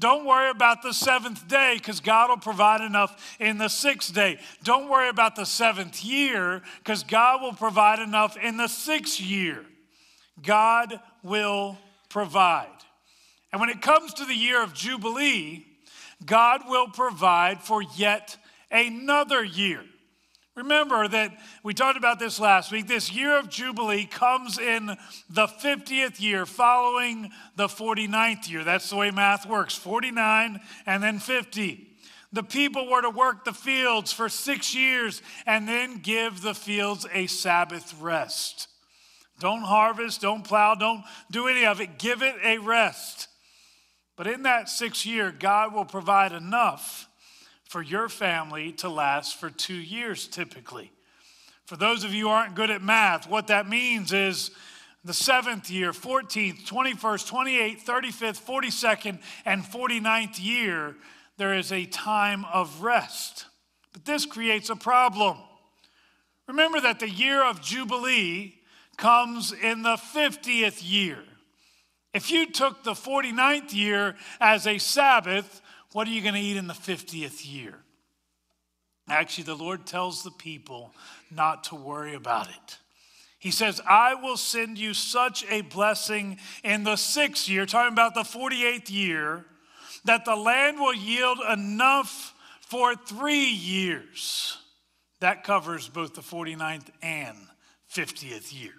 Don't 0.00 0.24
worry 0.24 0.48
about 0.48 0.82
the 0.82 0.94
seventh 0.94 1.46
day 1.46 1.74
because 1.76 2.00
God 2.00 2.30
will 2.30 2.38
provide 2.38 2.80
enough 2.80 3.36
in 3.38 3.58
the 3.58 3.68
sixth 3.68 4.14
day. 4.14 4.38
Don't 4.64 4.88
worry 4.88 5.10
about 5.10 5.36
the 5.36 5.44
seventh 5.44 6.02
year 6.02 6.62
because 6.78 7.04
God 7.04 7.42
will 7.42 7.52
provide 7.52 7.98
enough 7.98 8.38
in 8.38 8.56
the 8.56 8.66
sixth 8.66 9.20
year. 9.20 9.64
God 10.42 10.98
will 11.22 11.76
provide. 12.08 12.68
And 13.52 13.60
when 13.60 13.68
it 13.68 13.82
comes 13.82 14.14
to 14.14 14.24
the 14.24 14.34
year 14.34 14.62
of 14.62 14.72
Jubilee, 14.72 15.66
God 16.24 16.62
will 16.66 16.88
provide 16.88 17.60
for 17.60 17.82
yet 17.82 18.38
another 18.70 19.44
year. 19.44 19.84
Remember 20.56 21.06
that 21.06 21.38
we 21.62 21.74
talked 21.74 21.96
about 21.96 22.18
this 22.18 22.40
last 22.40 22.72
week. 22.72 22.88
This 22.88 23.12
year 23.12 23.38
of 23.38 23.48
Jubilee 23.48 24.04
comes 24.04 24.58
in 24.58 24.86
the 25.28 25.46
50th 25.46 26.20
year 26.20 26.44
following 26.44 27.30
the 27.56 27.68
49th 27.68 28.50
year. 28.50 28.64
That's 28.64 28.90
the 28.90 28.96
way 28.96 29.10
math 29.10 29.46
works 29.46 29.76
49 29.76 30.60
and 30.86 31.02
then 31.02 31.18
50. 31.20 31.86
The 32.32 32.42
people 32.42 32.88
were 32.88 33.02
to 33.02 33.10
work 33.10 33.44
the 33.44 33.52
fields 33.52 34.12
for 34.12 34.28
six 34.28 34.74
years 34.74 35.22
and 35.46 35.68
then 35.68 35.98
give 35.98 36.42
the 36.42 36.54
fields 36.54 37.06
a 37.12 37.26
Sabbath 37.26 37.94
rest. 38.00 38.68
Don't 39.38 39.62
harvest, 39.62 40.20
don't 40.20 40.44
plow, 40.44 40.74
don't 40.74 41.02
do 41.30 41.48
any 41.48 41.64
of 41.64 41.80
it. 41.80 41.98
Give 41.98 42.22
it 42.22 42.34
a 42.44 42.58
rest. 42.58 43.28
But 44.16 44.26
in 44.26 44.42
that 44.42 44.68
six 44.68 45.06
year, 45.06 45.32
God 45.36 45.72
will 45.72 45.86
provide 45.86 46.32
enough 46.32 47.08
for 47.70 47.82
your 47.82 48.08
family 48.08 48.72
to 48.72 48.88
last 48.88 49.38
for 49.38 49.48
two 49.48 49.76
years 49.76 50.26
typically. 50.26 50.90
For 51.66 51.76
those 51.76 52.02
of 52.02 52.12
you 52.12 52.28
aren't 52.28 52.56
good 52.56 52.68
at 52.68 52.82
math, 52.82 53.30
what 53.30 53.46
that 53.46 53.68
means 53.68 54.12
is 54.12 54.50
the 55.04 55.14
seventh 55.14 55.70
year, 55.70 55.92
14th, 55.92 56.66
21st, 56.66 57.30
28th, 57.30 57.84
35th, 57.84 58.42
42nd, 58.42 59.20
and 59.44 59.62
49th 59.62 60.42
year, 60.44 60.96
there 61.36 61.54
is 61.54 61.70
a 61.70 61.84
time 61.84 62.44
of 62.52 62.82
rest. 62.82 63.46
But 63.92 64.04
this 64.04 64.26
creates 64.26 64.68
a 64.68 64.74
problem. 64.74 65.36
Remember 66.48 66.80
that 66.80 66.98
the 66.98 67.08
year 67.08 67.44
of 67.44 67.62
Jubilee 67.62 68.56
comes 68.96 69.52
in 69.52 69.82
the 69.84 69.96
50th 69.96 70.80
year. 70.82 71.22
If 72.12 72.32
you 72.32 72.50
took 72.50 72.82
the 72.82 72.94
49th 72.94 73.72
year 73.72 74.16
as 74.40 74.66
a 74.66 74.78
Sabbath, 74.78 75.62
what 75.92 76.06
are 76.06 76.10
you 76.10 76.22
going 76.22 76.34
to 76.34 76.40
eat 76.40 76.56
in 76.56 76.66
the 76.66 76.74
50th 76.74 77.50
year? 77.50 77.74
Actually, 79.08 79.44
the 79.44 79.56
Lord 79.56 79.86
tells 79.86 80.22
the 80.22 80.30
people 80.30 80.94
not 81.30 81.64
to 81.64 81.74
worry 81.74 82.14
about 82.14 82.48
it. 82.48 82.78
He 83.38 83.50
says, 83.50 83.80
I 83.88 84.14
will 84.14 84.36
send 84.36 84.78
you 84.78 84.94
such 84.94 85.44
a 85.50 85.62
blessing 85.62 86.38
in 86.62 86.84
the 86.84 86.96
sixth 86.96 87.48
year, 87.48 87.66
talking 87.66 87.92
about 87.92 88.14
the 88.14 88.20
48th 88.20 88.90
year, 88.90 89.46
that 90.04 90.24
the 90.24 90.36
land 90.36 90.78
will 90.78 90.94
yield 90.94 91.38
enough 91.50 92.34
for 92.60 92.94
three 92.94 93.48
years. 93.48 94.58
That 95.20 95.42
covers 95.42 95.88
both 95.88 96.14
the 96.14 96.20
49th 96.20 96.88
and 97.02 97.36
50th 97.92 98.58
year. 98.58 98.74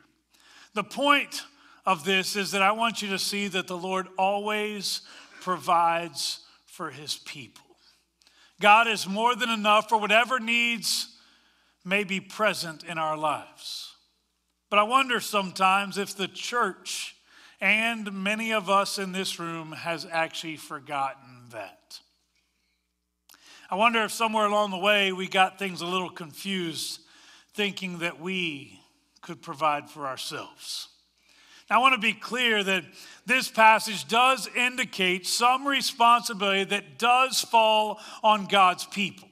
The 0.73 0.83
point 0.83 1.43
of 1.85 2.05
this 2.05 2.35
is 2.35 2.51
that 2.51 2.61
I 2.61 2.71
want 2.71 3.01
you 3.01 3.09
to 3.09 3.19
see 3.19 3.47
that 3.49 3.67
the 3.67 3.77
Lord 3.77 4.07
always 4.17 5.01
provides 5.41 6.39
for 6.71 6.89
his 6.89 7.17
people. 7.17 7.65
God 8.61 8.87
is 8.87 9.05
more 9.05 9.35
than 9.35 9.49
enough 9.49 9.89
for 9.89 9.97
whatever 9.97 10.39
needs 10.39 11.17
may 11.83 12.05
be 12.05 12.21
present 12.21 12.85
in 12.85 12.97
our 12.97 13.17
lives. 13.17 13.93
But 14.69 14.79
I 14.79 14.83
wonder 14.83 15.19
sometimes 15.19 15.97
if 15.97 16.15
the 16.15 16.29
church 16.29 17.17
and 17.59 18.11
many 18.13 18.53
of 18.53 18.69
us 18.69 18.97
in 18.97 19.11
this 19.11 19.37
room 19.37 19.73
has 19.73 20.07
actually 20.09 20.55
forgotten 20.55 21.49
that. 21.51 21.99
I 23.69 23.75
wonder 23.75 24.03
if 24.03 24.11
somewhere 24.11 24.45
along 24.45 24.71
the 24.71 24.77
way 24.77 25.11
we 25.11 25.27
got 25.27 25.59
things 25.59 25.81
a 25.81 25.85
little 25.85 26.09
confused, 26.09 27.01
thinking 27.53 27.99
that 27.99 28.21
we 28.21 28.79
could 29.21 29.41
provide 29.41 29.89
for 29.89 30.07
ourselves. 30.07 30.87
I 31.71 31.77
want 31.77 31.93
to 31.93 31.99
be 31.99 32.13
clear 32.13 32.63
that 32.63 32.83
this 33.25 33.47
passage 33.47 34.07
does 34.07 34.49
indicate 34.55 35.25
some 35.25 35.65
responsibility 35.65 36.65
that 36.65 36.99
does 36.99 37.41
fall 37.41 37.99
on 38.21 38.47
God's 38.47 38.85
people. 38.85 39.29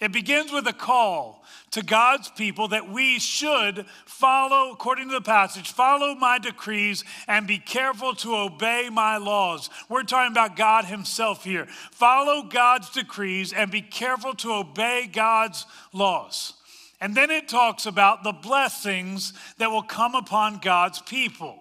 It 0.00 0.12
begins 0.12 0.50
with 0.50 0.66
a 0.66 0.72
call 0.72 1.44
to 1.72 1.82
God's 1.82 2.28
people 2.30 2.68
that 2.68 2.90
we 2.90 3.18
should 3.18 3.84
follow, 4.06 4.72
according 4.72 5.08
to 5.08 5.14
the 5.14 5.20
passage, 5.20 5.70
follow 5.70 6.14
my 6.14 6.38
decrees 6.38 7.04
and 7.28 7.46
be 7.46 7.58
careful 7.58 8.14
to 8.16 8.34
obey 8.34 8.88
my 8.90 9.18
laws. 9.18 9.70
We're 9.88 10.02
talking 10.02 10.32
about 10.32 10.56
God 10.56 10.86
Himself 10.86 11.44
here. 11.44 11.66
Follow 11.92 12.42
God's 12.42 12.90
decrees 12.90 13.52
and 13.52 13.70
be 13.70 13.82
careful 13.82 14.34
to 14.36 14.54
obey 14.54 15.08
God's 15.12 15.66
laws. 15.92 16.54
And 17.00 17.14
then 17.14 17.30
it 17.30 17.48
talks 17.48 17.86
about 17.86 18.24
the 18.24 18.32
blessings 18.32 19.32
that 19.58 19.70
will 19.70 19.82
come 19.82 20.14
upon 20.14 20.58
God's 20.58 21.00
people. 21.00 21.59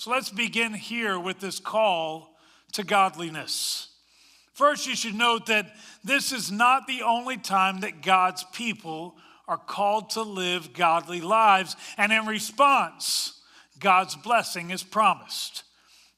So 0.00 0.10
let's 0.10 0.30
begin 0.30 0.72
here 0.72 1.20
with 1.20 1.40
this 1.40 1.58
call 1.60 2.34
to 2.72 2.82
godliness. 2.82 3.88
First, 4.54 4.86
you 4.86 4.96
should 4.96 5.14
note 5.14 5.44
that 5.48 5.74
this 6.02 6.32
is 6.32 6.50
not 6.50 6.86
the 6.86 7.02
only 7.02 7.36
time 7.36 7.80
that 7.80 8.00
God's 8.00 8.42
people 8.44 9.14
are 9.46 9.58
called 9.58 10.08
to 10.12 10.22
live 10.22 10.72
godly 10.72 11.20
lives, 11.20 11.76
and 11.98 12.12
in 12.12 12.24
response, 12.24 13.42
God's 13.78 14.16
blessing 14.16 14.70
is 14.70 14.82
promised. 14.82 15.64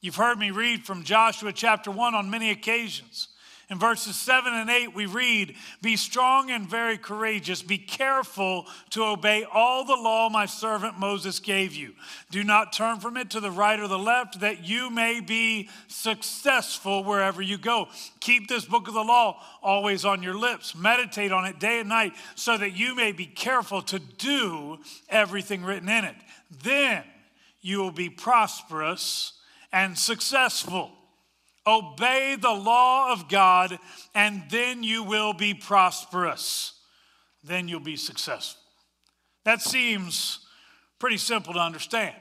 You've 0.01 0.15
heard 0.15 0.39
me 0.39 0.53
read 0.53 0.87
from 0.87 1.03
Joshua 1.03 1.53
chapter 1.53 1.91
1 1.91 2.15
on 2.15 2.31
many 2.31 2.51
occasions. 2.53 3.27
In 3.73 3.79
verses 3.79 4.17
7 4.17 4.53
and 4.53 4.69
8, 4.69 4.95
we 4.95 5.07
read, 5.07 5.57
Be 5.81 5.97
strong 5.97 6.51
and 6.51 6.69
very 6.69 6.99
courageous. 6.99 7.63
Be 7.63 7.79
careful 7.79 8.67
to 8.91 9.03
obey 9.03 9.47
all 9.51 9.87
the 9.87 9.97
law 9.97 10.29
my 10.29 10.45
servant 10.45 10.99
Moses 10.99 11.39
gave 11.39 11.75
you. 11.75 11.95
Do 12.31 12.45
not 12.45 12.75
turn 12.75 13.01
from 13.01 13.17
it 13.17 13.31
to 13.31 13.41
the 13.41 13.51
right 13.51 13.81
or 13.81 13.89
the 13.89 13.99
left, 13.99 14.41
that 14.41 14.63
you 14.63 14.91
may 14.91 15.21
be 15.21 15.71
successful 15.89 17.03
wherever 17.03 17.41
you 17.41 17.57
go. 17.57 17.89
Keep 18.21 18.47
this 18.47 18.67
book 18.67 18.89
of 18.89 18.95
the 18.95 19.01
law 19.01 19.43
always 19.63 20.05
on 20.05 20.23
your 20.23 20.37
lips. 20.37 20.75
Meditate 20.75 21.33
on 21.33 21.47
it 21.47 21.59
day 21.59 21.81
and 21.81 21.89
night, 21.89 22.13
so 22.35 22.59
that 22.59 22.77
you 22.77 22.95
may 22.95 23.13
be 23.13 23.25
careful 23.25 23.81
to 23.81 23.99
do 23.99 24.81
everything 25.09 25.65
written 25.65 25.89
in 25.89 26.05
it. 26.05 26.17
Then 26.63 27.05
you 27.63 27.79
will 27.79 27.91
be 27.91 28.11
prosperous 28.11 29.33
and 29.73 29.97
successful. 29.97 30.91
Obey 31.67 32.37
the 32.41 32.53
law 32.53 33.13
of 33.13 33.29
God, 33.29 33.79
and 34.15 34.43
then 34.51 34.83
you 34.83 35.05
will 35.05 35.33
be 35.33 35.55
prosperous. 35.55 36.75
Then 37.45 37.69
you'll 37.69 37.81
be 37.81 37.97
successful. 37.97 38.61
That 39.45 39.61
seems 39.61 40.41
pretty 40.99 41.19
simple 41.19 41.55
to 41.55 41.61
understand. 41.61 42.15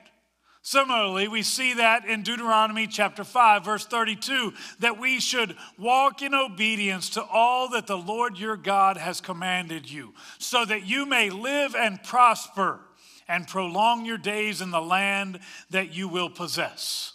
Similarly, 0.64 1.28
we 1.28 1.42
see 1.42 1.74
that 1.74 2.06
in 2.06 2.22
Deuteronomy 2.22 2.86
chapter 2.86 3.24
5, 3.24 3.66
verse 3.66 3.86
32, 3.86 4.54
that 4.80 5.00
we 5.00 5.20
should 5.20 5.56
walk 5.80 6.22
in 6.22 6.36
obedience 6.36 7.10
to 7.12 7.24
all 7.24 7.70
that 7.70 7.88
the 7.88 7.98
Lord 7.98 8.38
your 8.38 8.58
God 8.58 8.98
has 8.98 9.22
commanded 9.22 9.90
you, 9.90 10.14
so 10.38 10.64
that 10.66 10.86
you 10.86 11.08
may 11.08 11.32
live 11.32 11.76
and 11.76 12.04
prosper 12.04 12.80
and 13.28 13.48
prolong 13.48 14.06
your 14.06 14.20
days 14.20 14.62
in 14.62 14.70
the 14.70 14.82
land 14.82 15.40
that 15.72 15.96
you 15.96 16.08
will 16.08 16.30
possess. 16.30 17.14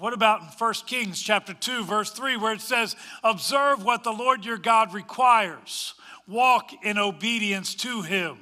What 0.00 0.14
about 0.14 0.40
in 0.40 0.46
1 0.46 0.74
Kings 0.86 1.20
chapter 1.20 1.52
2 1.52 1.84
verse 1.84 2.10
3 2.10 2.38
where 2.38 2.54
it 2.54 2.62
says 2.62 2.96
observe 3.22 3.84
what 3.84 4.02
the 4.02 4.12
Lord 4.12 4.46
your 4.46 4.56
God 4.56 4.94
requires 4.94 5.92
walk 6.26 6.70
in 6.82 6.96
obedience 6.96 7.74
to 7.74 8.00
him 8.00 8.38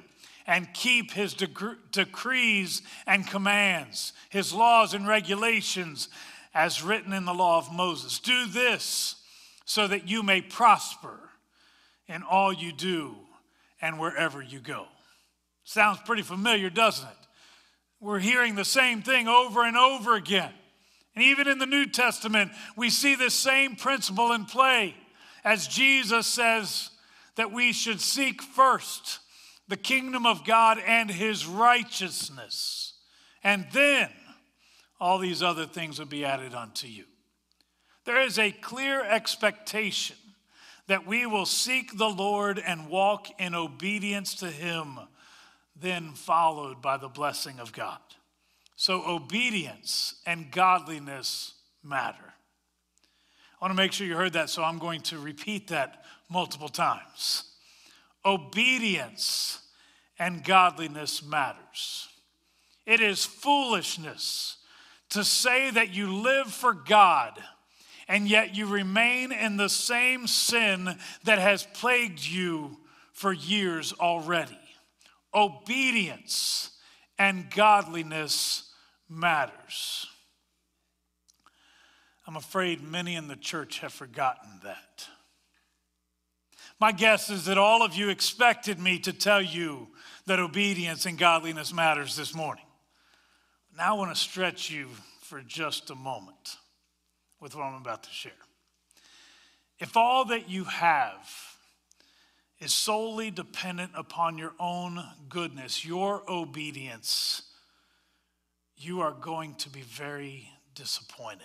and 0.47 0.73
keep 0.73 1.11
his 1.11 1.33
decrees 1.33 2.81
and 3.05 3.27
commands, 3.27 4.13
his 4.29 4.53
laws 4.53 4.93
and 4.93 5.05
regulations 5.05 6.07
as 6.53 6.81
written 6.81 7.11
in 7.11 7.25
the 7.25 7.33
law 7.33 7.57
of 7.57 7.73
Moses. 7.73 8.19
Do 8.19 8.45
this 8.45 9.17
so 9.65 9.85
that 9.85 10.07
you 10.07 10.23
may 10.23 10.39
prosper 10.39 11.19
in 12.07 12.23
all 12.23 12.53
you 12.53 12.71
do 12.71 13.17
and 13.81 13.99
wherever 13.99 14.41
you 14.41 14.61
go. 14.61 14.85
Sounds 15.65 15.99
pretty 16.05 16.23
familiar, 16.23 16.69
doesn't 16.69 17.09
it? 17.09 17.27
We're 17.99 18.19
hearing 18.19 18.55
the 18.55 18.63
same 18.63 19.01
thing 19.01 19.27
over 19.27 19.65
and 19.65 19.75
over 19.75 20.15
again. 20.15 20.53
And 21.15 21.23
even 21.23 21.47
in 21.47 21.59
the 21.59 21.65
New 21.65 21.87
Testament, 21.87 22.51
we 22.75 22.89
see 22.89 23.15
this 23.15 23.33
same 23.33 23.75
principle 23.75 24.31
in 24.31 24.45
play 24.45 24.95
as 25.43 25.67
Jesus 25.67 26.27
says 26.27 26.89
that 27.35 27.51
we 27.51 27.73
should 27.73 28.01
seek 28.01 28.41
first 28.41 29.19
the 29.67 29.77
kingdom 29.77 30.25
of 30.25 30.45
God 30.45 30.79
and 30.85 31.09
his 31.09 31.45
righteousness. 31.45 32.93
And 33.43 33.65
then 33.71 34.09
all 34.99 35.19
these 35.19 35.41
other 35.41 35.65
things 35.65 35.99
will 35.99 36.05
be 36.05 36.25
added 36.25 36.53
unto 36.53 36.87
you. 36.87 37.05
There 38.05 38.21
is 38.21 38.39
a 38.39 38.51
clear 38.51 39.01
expectation 39.01 40.17
that 40.87 41.05
we 41.05 41.25
will 41.25 41.45
seek 41.45 41.97
the 41.97 42.09
Lord 42.09 42.59
and 42.59 42.89
walk 42.89 43.27
in 43.39 43.53
obedience 43.53 44.33
to 44.35 44.47
him, 44.47 44.99
then 45.79 46.13
followed 46.13 46.81
by 46.81 46.97
the 46.97 47.07
blessing 47.07 47.59
of 47.59 47.71
God. 47.71 47.99
So, 48.79 49.03
obedience 49.05 50.15
and 50.25 50.49
godliness 50.49 51.53
matter. 51.83 52.23
I 52.23 53.65
want 53.65 53.73
to 53.73 53.75
make 53.75 53.91
sure 53.91 54.07
you 54.07 54.15
heard 54.15 54.31
that, 54.31 54.49
so 54.49 54.63
I'm 54.63 54.79
going 54.79 55.01
to 55.01 55.19
repeat 55.19 55.67
that 55.67 56.05
multiple 56.29 56.69
times 56.69 57.43
obedience 58.25 59.59
and 60.17 60.45
godliness 60.45 61.21
matters. 61.21 62.07
It 62.85 63.01
is 63.01 63.25
foolishness 63.25 64.55
to 65.09 65.25
say 65.25 65.71
that 65.71 65.93
you 65.93 66.15
live 66.15 66.47
for 66.47 66.71
God 66.71 67.37
and 68.07 68.29
yet 68.29 68.55
you 68.55 68.65
remain 68.65 69.33
in 69.33 69.57
the 69.57 69.67
same 69.67 70.25
sin 70.25 70.95
that 71.25 71.39
has 71.39 71.67
plagued 71.73 72.25
you 72.25 72.77
for 73.11 73.33
years 73.33 73.91
already. 73.91 74.57
Obedience 75.35 76.71
and 77.17 77.51
godliness 77.51 78.67
matters. 79.09 80.07
I'm 82.27 82.35
afraid 82.35 82.83
many 82.83 83.15
in 83.15 83.27
the 83.27 83.35
church 83.35 83.79
have 83.79 83.91
forgotten 83.91 84.59
that. 84.63 85.07
My 86.79 86.91
guess 86.91 87.29
is 87.29 87.45
that 87.45 87.57
all 87.57 87.83
of 87.83 87.95
you 87.95 88.09
expected 88.09 88.79
me 88.79 88.99
to 88.99 89.11
tell 89.11 89.41
you 89.41 89.87
that 90.27 90.39
obedience 90.39 91.05
and 91.05 91.17
godliness 91.17 91.73
matters 91.73 92.15
this 92.15 92.35
morning. 92.35 92.63
Now 93.75 93.95
I 93.95 93.97
want 93.97 94.15
to 94.15 94.19
stretch 94.21 94.69
you 94.69 94.87
for 95.21 95.41
just 95.41 95.89
a 95.89 95.95
moment 95.95 96.57
with 97.41 97.55
what 97.55 97.63
I'm 97.63 97.81
about 97.81 98.03
to 98.03 98.09
share. 98.09 98.31
If 99.79 99.97
all 99.97 100.25
that 100.25 100.49
you 100.49 100.65
have 100.65 101.29
is 102.59 102.73
solely 102.73 103.31
dependent 103.31 103.91
upon 103.95 104.37
your 104.37 104.53
own 104.59 105.03
goodness, 105.29 105.85
your 105.85 106.21
obedience, 106.29 107.43
you 108.79 109.01
are 109.01 109.11
going 109.11 109.55
to 109.55 109.69
be 109.69 109.81
very 109.81 110.49
disappointed. 110.73 111.41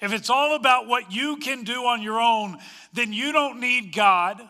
If 0.00 0.12
it's 0.12 0.30
all 0.30 0.54
about 0.54 0.86
what 0.86 1.10
you 1.10 1.36
can 1.38 1.64
do 1.64 1.84
on 1.86 2.02
your 2.02 2.20
own, 2.20 2.58
then 2.92 3.12
you 3.12 3.32
don't 3.32 3.60
need 3.60 3.94
God 3.94 4.40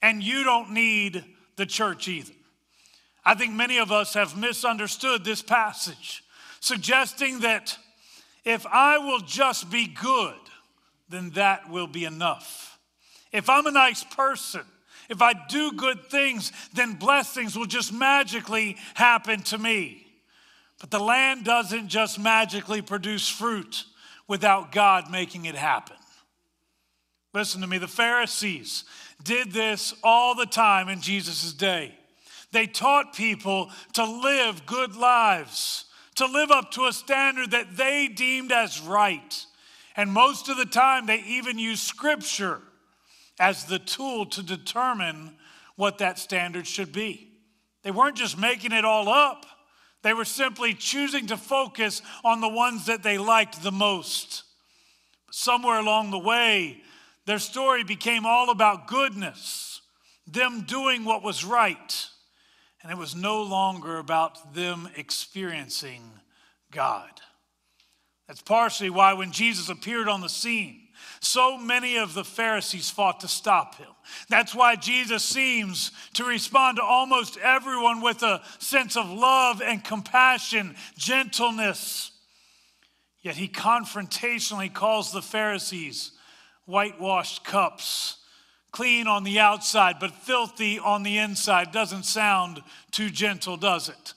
and 0.00 0.22
you 0.22 0.42
don't 0.44 0.70
need 0.70 1.24
the 1.56 1.66
church 1.66 2.08
either. 2.08 2.32
I 3.24 3.34
think 3.34 3.52
many 3.52 3.78
of 3.78 3.92
us 3.92 4.14
have 4.14 4.36
misunderstood 4.36 5.24
this 5.24 5.42
passage, 5.42 6.22
suggesting 6.60 7.40
that 7.40 7.76
if 8.44 8.64
I 8.66 8.98
will 8.98 9.20
just 9.20 9.70
be 9.70 9.88
good, 9.88 10.34
then 11.08 11.30
that 11.30 11.68
will 11.68 11.88
be 11.88 12.04
enough. 12.04 12.78
If 13.32 13.50
I'm 13.50 13.66
a 13.66 13.72
nice 13.72 14.04
person, 14.04 14.62
if 15.10 15.20
I 15.20 15.34
do 15.48 15.72
good 15.72 16.04
things, 16.04 16.52
then 16.72 16.94
blessings 16.94 17.56
will 17.56 17.66
just 17.66 17.92
magically 17.92 18.76
happen 18.94 19.42
to 19.42 19.58
me. 19.58 20.05
But 20.80 20.90
the 20.90 21.00
land 21.00 21.44
doesn't 21.44 21.88
just 21.88 22.18
magically 22.18 22.82
produce 22.82 23.28
fruit 23.28 23.84
without 24.28 24.72
God 24.72 25.10
making 25.10 25.46
it 25.46 25.54
happen. 25.54 25.96
Listen 27.32 27.60
to 27.60 27.66
me, 27.66 27.78
the 27.78 27.88
Pharisees 27.88 28.84
did 29.22 29.52
this 29.52 29.94
all 30.02 30.34
the 30.34 30.46
time 30.46 30.88
in 30.88 31.00
Jesus' 31.00 31.52
day. 31.52 31.94
They 32.52 32.66
taught 32.66 33.14
people 33.14 33.70
to 33.94 34.04
live 34.04 34.66
good 34.66 34.96
lives, 34.96 35.86
to 36.14 36.26
live 36.26 36.50
up 36.50 36.70
to 36.72 36.86
a 36.86 36.92
standard 36.92 37.50
that 37.50 37.76
they 37.76 38.08
deemed 38.08 38.52
as 38.52 38.80
right. 38.80 39.44
And 39.96 40.12
most 40.12 40.48
of 40.48 40.56
the 40.56 40.66
time, 40.66 41.06
they 41.06 41.20
even 41.20 41.58
used 41.58 41.82
scripture 41.82 42.60
as 43.38 43.64
the 43.64 43.78
tool 43.78 44.26
to 44.26 44.42
determine 44.42 45.36
what 45.76 45.98
that 45.98 46.18
standard 46.18 46.66
should 46.66 46.92
be. 46.92 47.30
They 47.82 47.90
weren't 47.90 48.16
just 48.16 48.38
making 48.38 48.72
it 48.72 48.84
all 48.84 49.08
up, 49.08 49.44
they 50.06 50.14
were 50.14 50.24
simply 50.24 50.72
choosing 50.72 51.26
to 51.26 51.36
focus 51.36 52.00
on 52.22 52.40
the 52.40 52.48
ones 52.48 52.86
that 52.86 53.02
they 53.02 53.18
liked 53.18 53.64
the 53.64 53.72
most. 53.72 54.44
Somewhere 55.32 55.80
along 55.80 56.12
the 56.12 56.18
way, 56.18 56.80
their 57.24 57.40
story 57.40 57.82
became 57.82 58.24
all 58.24 58.50
about 58.50 58.86
goodness, 58.86 59.80
them 60.24 60.62
doing 60.62 61.04
what 61.04 61.24
was 61.24 61.44
right, 61.44 62.06
and 62.80 62.92
it 62.92 62.96
was 62.96 63.16
no 63.16 63.42
longer 63.42 63.98
about 63.98 64.54
them 64.54 64.88
experiencing 64.94 66.08
God. 66.70 67.10
That's 68.28 68.42
partially 68.42 68.90
why 68.90 69.12
when 69.14 69.32
Jesus 69.32 69.68
appeared 69.68 70.06
on 70.06 70.20
the 70.20 70.28
scene, 70.28 70.85
so 71.20 71.58
many 71.58 71.96
of 71.96 72.14
the 72.14 72.24
Pharisees 72.24 72.90
fought 72.90 73.20
to 73.20 73.28
stop 73.28 73.76
him. 73.76 73.88
That's 74.28 74.54
why 74.54 74.76
Jesus 74.76 75.24
seems 75.24 75.92
to 76.14 76.24
respond 76.24 76.76
to 76.76 76.82
almost 76.82 77.38
everyone 77.38 78.00
with 78.00 78.22
a 78.22 78.42
sense 78.58 78.96
of 78.96 79.10
love 79.10 79.60
and 79.62 79.82
compassion, 79.82 80.76
gentleness. 80.96 82.12
Yet 83.22 83.36
he 83.36 83.48
confrontationally 83.48 84.72
calls 84.72 85.12
the 85.12 85.22
Pharisees 85.22 86.12
whitewashed 86.64 87.44
cups, 87.44 88.18
clean 88.70 89.06
on 89.06 89.24
the 89.24 89.38
outside, 89.38 89.96
but 90.00 90.14
filthy 90.14 90.78
on 90.78 91.02
the 91.02 91.18
inside. 91.18 91.72
Doesn't 91.72 92.04
sound 92.04 92.62
too 92.90 93.10
gentle, 93.10 93.56
does 93.56 93.88
it? 93.88 94.14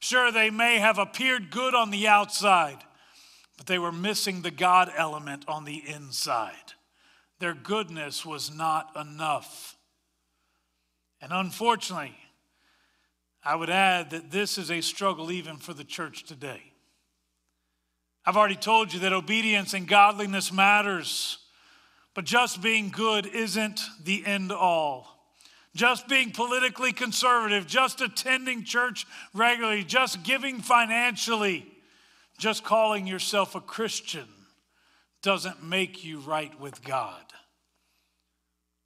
Sure, 0.00 0.32
they 0.32 0.50
may 0.50 0.78
have 0.78 0.98
appeared 0.98 1.50
good 1.50 1.74
on 1.74 1.90
the 1.90 2.08
outside 2.08 2.78
but 3.62 3.68
they 3.68 3.78
were 3.78 3.92
missing 3.92 4.42
the 4.42 4.50
God 4.50 4.90
element 4.96 5.44
on 5.46 5.64
the 5.64 5.84
inside. 5.86 6.72
Their 7.38 7.54
goodness 7.54 8.26
was 8.26 8.52
not 8.52 8.90
enough. 9.00 9.76
And 11.20 11.30
unfortunately, 11.32 12.16
I 13.44 13.54
would 13.54 13.70
add 13.70 14.10
that 14.10 14.32
this 14.32 14.58
is 14.58 14.72
a 14.72 14.80
struggle 14.80 15.30
even 15.30 15.58
for 15.58 15.74
the 15.74 15.84
church 15.84 16.24
today. 16.24 16.60
I've 18.26 18.36
already 18.36 18.56
told 18.56 18.92
you 18.92 18.98
that 18.98 19.12
obedience 19.12 19.74
and 19.74 19.86
godliness 19.86 20.52
matters, 20.52 21.38
but 22.14 22.24
just 22.24 22.62
being 22.62 22.88
good 22.88 23.26
isn't 23.26 23.80
the 24.02 24.26
end 24.26 24.50
all. 24.50 25.06
Just 25.76 26.08
being 26.08 26.32
politically 26.32 26.92
conservative, 26.92 27.68
just 27.68 28.00
attending 28.00 28.64
church 28.64 29.06
regularly, 29.32 29.84
just 29.84 30.24
giving 30.24 30.58
financially, 30.58 31.71
just 32.42 32.64
calling 32.64 33.06
yourself 33.06 33.54
a 33.54 33.60
Christian 33.60 34.26
doesn't 35.22 35.62
make 35.62 36.02
you 36.04 36.18
right 36.18 36.58
with 36.58 36.82
God. 36.82 37.22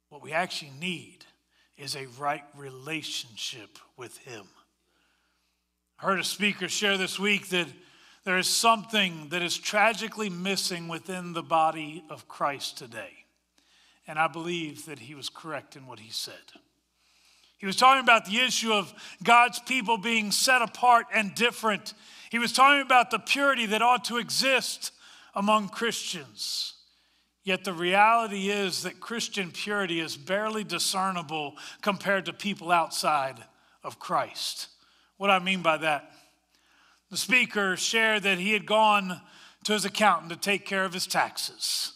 What 0.09 0.21
we 0.21 0.31
actually 0.31 0.73
need 0.79 1.25
is 1.75 1.95
a 1.95 2.05
right 2.19 2.43
relationship 2.55 3.79
with 3.97 4.15
Him. 4.19 4.43
I 5.99 6.05
heard 6.05 6.19
a 6.19 6.23
speaker 6.23 6.69
share 6.69 6.99
this 6.99 7.17
week 7.17 7.49
that 7.49 7.65
there 8.25 8.37
is 8.37 8.47
something 8.47 9.29
that 9.29 9.41
is 9.41 9.57
tragically 9.57 10.29
missing 10.29 10.87
within 10.87 11.33
the 11.33 11.41
body 11.41 12.03
of 12.11 12.27
Christ 12.27 12.77
today. 12.77 13.25
And 14.07 14.19
I 14.19 14.27
believe 14.27 14.85
that 14.85 14.99
he 14.99 15.15
was 15.15 15.29
correct 15.29 15.75
in 15.75 15.87
what 15.87 15.99
he 15.99 16.11
said. 16.11 16.33
He 17.57 17.65
was 17.65 17.75
talking 17.75 18.03
about 18.03 18.25
the 18.25 18.37
issue 18.37 18.71
of 18.71 18.93
God's 19.23 19.57
people 19.57 19.97
being 19.97 20.31
set 20.31 20.61
apart 20.61 21.07
and 21.11 21.33
different. 21.33 21.95
He 22.29 22.39
was 22.39 22.51
talking 22.51 22.81
about 22.81 23.11
the 23.11 23.19
purity 23.19 23.65
that 23.67 23.81
ought 23.81 24.05
to 24.05 24.17
exist 24.17 24.91
among 25.35 25.69
Christians. 25.69 26.73
Yet 27.43 27.63
the 27.63 27.73
reality 27.73 28.49
is 28.49 28.83
that 28.83 28.99
Christian 28.99 29.51
purity 29.51 30.01
is 30.01 30.17
barely 30.17 30.65
discernible 30.65 31.55
compared 31.81 32.25
to 32.25 32.33
people 32.33 32.71
outside 32.71 33.37
of 33.83 33.99
Christ. 33.99 34.67
What 35.15 35.27
do 35.27 35.33
I 35.33 35.39
mean 35.39 35.61
by 35.61 35.77
that? 35.77 36.11
The 37.09 37.17
speaker 37.17 37.77
shared 37.77 38.23
that 38.23 38.37
he 38.37 38.51
had 38.51 38.65
gone 38.65 39.21
to 39.63 39.73
his 39.73 39.85
accountant 39.85 40.31
to 40.31 40.37
take 40.37 40.65
care 40.65 40.83
of 40.83 40.93
his 40.93 41.07
taxes. 41.07 41.93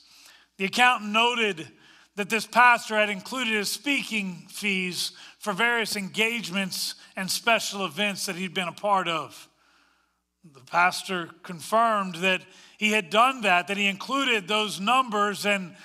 The 0.57 0.65
accountant 0.65 1.11
noted 1.11 1.67
that 2.15 2.29
this 2.29 2.45
pastor 2.45 2.95
had 2.95 3.09
included 3.09 3.53
his 3.53 3.69
speaking 3.69 4.45
fees 4.47 5.11
for 5.39 5.53
various 5.53 5.95
engagements 5.95 6.95
and 7.15 7.29
special 7.29 7.85
events 7.85 8.25
that 8.25 8.35
he'd 8.35 8.53
been 8.53 8.67
a 8.67 8.73
part 8.73 9.07
of. 9.07 9.49
The 10.43 10.61
pastor 10.61 11.29
confirmed 11.43 12.15
that 12.15 12.41
he 12.77 12.91
had 12.91 13.11
done 13.11 13.41
that, 13.41 13.67
that 13.67 13.77
he 13.77 13.87
included 13.87 14.47
those 14.47 14.79
numbers, 14.79 15.45
and 15.45 15.75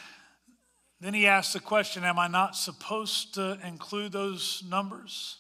then 1.01 1.13
he 1.13 1.27
asked 1.27 1.53
the 1.53 1.61
question 1.61 2.05
Am 2.05 2.19
I 2.19 2.27
not 2.27 2.57
supposed 2.57 3.35
to 3.35 3.59
include 3.65 4.13
those 4.13 4.63
numbers? 4.67 5.39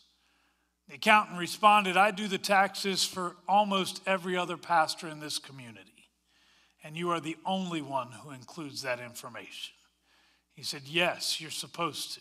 The 0.88 0.96
accountant 0.96 1.38
responded, 1.38 1.96
I 1.96 2.10
do 2.10 2.28
the 2.28 2.38
taxes 2.38 3.04
for 3.04 3.36
almost 3.48 4.02
every 4.06 4.36
other 4.36 4.56
pastor 4.56 5.08
in 5.08 5.18
this 5.18 5.38
community, 5.38 6.10
and 6.84 6.94
you 6.94 7.10
are 7.10 7.20
the 7.20 7.36
only 7.46 7.80
one 7.80 8.12
who 8.12 8.30
includes 8.30 8.82
that 8.82 9.00
information. 9.00 9.74
He 10.52 10.62
said, 10.62 10.82
Yes, 10.84 11.40
you're 11.40 11.50
supposed 11.50 12.14
to, 12.14 12.20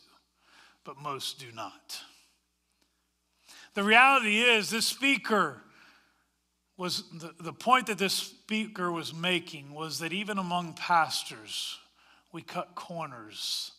but 0.86 0.98
most 0.98 1.40
do 1.40 1.52
not. 1.54 2.00
The 3.74 3.84
reality 3.84 4.40
is, 4.40 4.70
this 4.70 4.86
speaker 4.86 5.62
was 6.78 7.04
the, 7.14 7.34
the 7.40 7.54
point 7.54 7.88
that 7.88 7.98
this 7.98 8.14
speaker 8.14 8.92
was 8.92 9.14
making 9.14 9.74
was 9.74 10.00
that 10.00 10.12
even 10.12 10.38
among 10.38 10.74
pastors, 10.74 11.78
we 12.34 12.42
cut 12.42 12.76
corners 12.76 13.72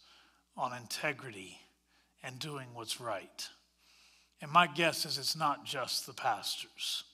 on 0.56 0.72
integrity 0.72 1.58
and 2.22 2.38
doing 2.38 2.68
what's 2.72 3.00
right. 3.00 3.48
And 4.40 4.50
my 4.50 4.66
guess 4.66 5.04
is 5.04 5.18
it's 5.18 5.36
not 5.36 5.64
just 5.64 6.06
the 6.06 6.12
pastors. 6.12 7.04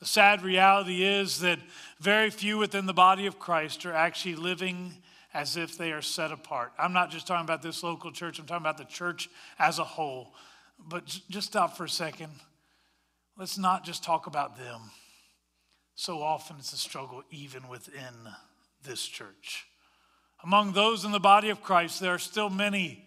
The 0.00 0.06
sad 0.06 0.42
reality 0.42 1.04
is 1.04 1.40
that 1.40 1.60
very 2.00 2.30
few 2.30 2.58
within 2.58 2.86
the 2.86 2.92
body 2.92 3.26
of 3.26 3.38
Christ 3.38 3.86
are 3.86 3.92
actually 3.92 4.34
living 4.34 4.94
as 5.32 5.56
if 5.56 5.78
they 5.78 5.92
are 5.92 6.02
set 6.02 6.32
apart. 6.32 6.72
I'm 6.78 6.92
not 6.92 7.10
just 7.10 7.26
talking 7.26 7.44
about 7.44 7.62
this 7.62 7.82
local 7.82 8.10
church, 8.10 8.38
I'm 8.38 8.46
talking 8.46 8.64
about 8.64 8.78
the 8.78 8.84
church 8.84 9.30
as 9.58 9.78
a 9.78 9.84
whole. 9.84 10.34
But 10.78 11.06
just 11.30 11.46
stop 11.46 11.76
for 11.76 11.84
a 11.84 11.88
second. 11.88 12.32
Let's 13.38 13.56
not 13.56 13.84
just 13.84 14.02
talk 14.02 14.26
about 14.26 14.58
them. 14.58 14.80
So 15.94 16.22
often 16.22 16.56
it's 16.58 16.72
a 16.72 16.78
struggle 16.78 17.22
even 17.30 17.68
within 17.68 18.14
this 18.84 19.06
church. 19.06 19.66
Among 20.42 20.72
those 20.72 21.04
in 21.04 21.12
the 21.12 21.20
body 21.20 21.50
of 21.50 21.62
Christ, 21.62 22.00
there 22.00 22.14
are 22.14 22.18
still 22.18 22.50
many 22.50 23.06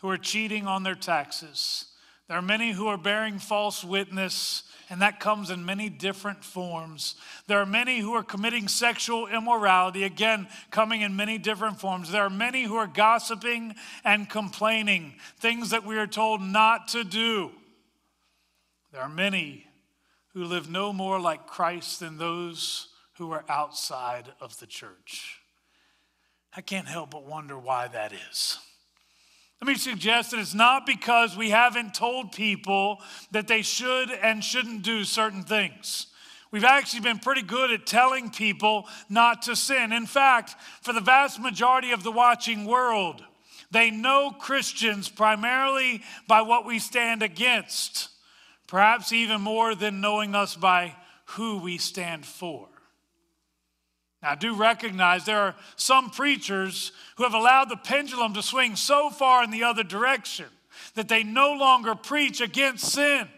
who 0.00 0.08
are 0.08 0.18
cheating 0.18 0.66
on 0.66 0.82
their 0.82 0.96
taxes 0.96 1.92
there 2.32 2.38
are 2.38 2.42
many 2.42 2.72
who 2.72 2.86
are 2.86 2.96
bearing 2.96 3.38
false 3.38 3.84
witness, 3.84 4.62
and 4.88 5.02
that 5.02 5.20
comes 5.20 5.50
in 5.50 5.66
many 5.66 5.90
different 5.90 6.42
forms. 6.42 7.16
There 7.46 7.58
are 7.58 7.66
many 7.66 7.98
who 8.00 8.14
are 8.14 8.22
committing 8.22 8.68
sexual 8.68 9.26
immorality, 9.26 10.04
again, 10.04 10.48
coming 10.70 11.02
in 11.02 11.14
many 11.14 11.36
different 11.36 11.78
forms. 11.78 12.10
There 12.10 12.22
are 12.22 12.30
many 12.30 12.62
who 12.64 12.76
are 12.76 12.86
gossiping 12.86 13.74
and 14.02 14.30
complaining, 14.30 15.16
things 15.40 15.68
that 15.70 15.84
we 15.84 15.98
are 15.98 16.06
told 16.06 16.40
not 16.40 16.88
to 16.88 17.04
do. 17.04 17.50
There 18.92 19.02
are 19.02 19.10
many 19.10 19.66
who 20.34 20.44
live 20.44 20.70
no 20.70 20.92
more 20.92 21.20
like 21.20 21.46
Christ 21.46 22.00
than 22.00 22.18
those 22.18 22.88
who 23.18 23.32
are 23.32 23.44
outside 23.48 24.32
of 24.40 24.58
the 24.58 24.66
church. 24.66 25.38
I 26.56 26.60
can't 26.60 26.88
help 26.88 27.10
but 27.10 27.26
wonder 27.26 27.58
why 27.58 27.88
that 27.88 28.12
is. 28.12 28.58
Let 29.60 29.68
me 29.68 29.74
suggest 29.76 30.32
that 30.32 30.40
it's 30.40 30.54
not 30.54 30.86
because 30.86 31.36
we 31.36 31.50
haven't 31.50 31.94
told 31.94 32.32
people 32.32 32.98
that 33.30 33.46
they 33.46 33.62
should 33.62 34.10
and 34.10 34.42
shouldn't 34.42 34.82
do 34.82 35.04
certain 35.04 35.44
things. 35.44 36.08
We've 36.50 36.64
actually 36.64 37.00
been 37.00 37.20
pretty 37.20 37.42
good 37.42 37.70
at 37.70 37.86
telling 37.86 38.30
people 38.30 38.86
not 39.08 39.42
to 39.42 39.56
sin. 39.56 39.92
In 39.92 40.04
fact, 40.04 40.56
for 40.82 40.92
the 40.92 41.00
vast 41.00 41.40
majority 41.40 41.92
of 41.92 42.02
the 42.02 42.12
watching 42.12 42.66
world, 42.66 43.24
they 43.70 43.90
know 43.90 44.32
Christians 44.38 45.08
primarily 45.08 46.02
by 46.28 46.42
what 46.42 46.66
we 46.66 46.78
stand 46.78 47.22
against, 47.22 48.08
perhaps 48.72 49.12
even 49.12 49.38
more 49.38 49.74
than 49.74 50.00
knowing 50.00 50.34
us 50.34 50.56
by 50.56 50.96
who 51.26 51.58
we 51.58 51.76
stand 51.76 52.24
for. 52.24 52.66
Now, 54.22 54.30
I 54.30 54.34
do 54.34 54.54
recognize 54.54 55.26
there 55.26 55.42
are 55.42 55.56
some 55.76 56.08
preachers 56.08 56.90
who 57.16 57.24
have 57.24 57.34
allowed 57.34 57.68
the 57.68 57.76
pendulum 57.76 58.32
to 58.32 58.42
swing 58.42 58.74
so 58.76 59.10
far 59.10 59.44
in 59.44 59.50
the 59.50 59.64
other 59.64 59.82
direction 59.82 60.46
that 60.94 61.06
they 61.06 61.22
no 61.22 61.52
longer 61.52 61.94
preach 61.94 62.40
against 62.40 62.90
sin. 62.90 63.28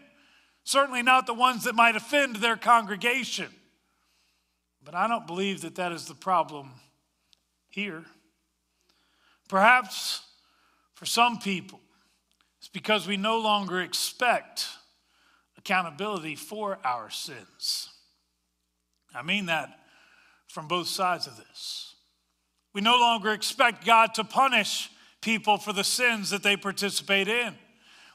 Certainly 0.63 1.03
not 1.03 1.27
the 1.27 1.33
ones 1.33 1.65
that 1.65 1.75
might 1.75 1.97
offend 1.97 2.37
their 2.37 2.55
congregation. 2.55 3.49
But 4.85 4.95
I 4.95 5.05
don't 5.05 5.27
believe 5.27 5.63
that 5.63 5.75
that 5.75 5.91
is 5.91 6.05
the 6.05 6.15
problem 6.15 6.71
here. 7.67 8.05
Perhaps 9.49 10.21
for 10.93 11.05
some 11.05 11.39
people, 11.39 11.81
it's 12.59 12.69
because 12.69 13.05
we 13.05 13.17
no 13.17 13.37
longer 13.37 13.81
expect 13.81 14.69
accountability 15.65 16.35
for 16.35 16.77
our 16.83 17.09
sins. 17.09 17.89
I 19.15 19.23
mean 19.23 19.47
that 19.47 19.79
from 20.47 20.67
both 20.67 20.87
sides 20.87 21.25
of 21.25 21.37
this. 21.37 21.95
We 22.73 22.81
no 22.81 22.99
longer 22.99 23.31
expect 23.31 23.83
God 23.85 24.13
to 24.15 24.23
punish 24.23 24.91
people 25.21 25.57
for 25.57 25.73
the 25.73 25.83
sins 25.83 26.29
that 26.29 26.43
they 26.43 26.55
participate 26.55 27.27
in. 27.27 27.55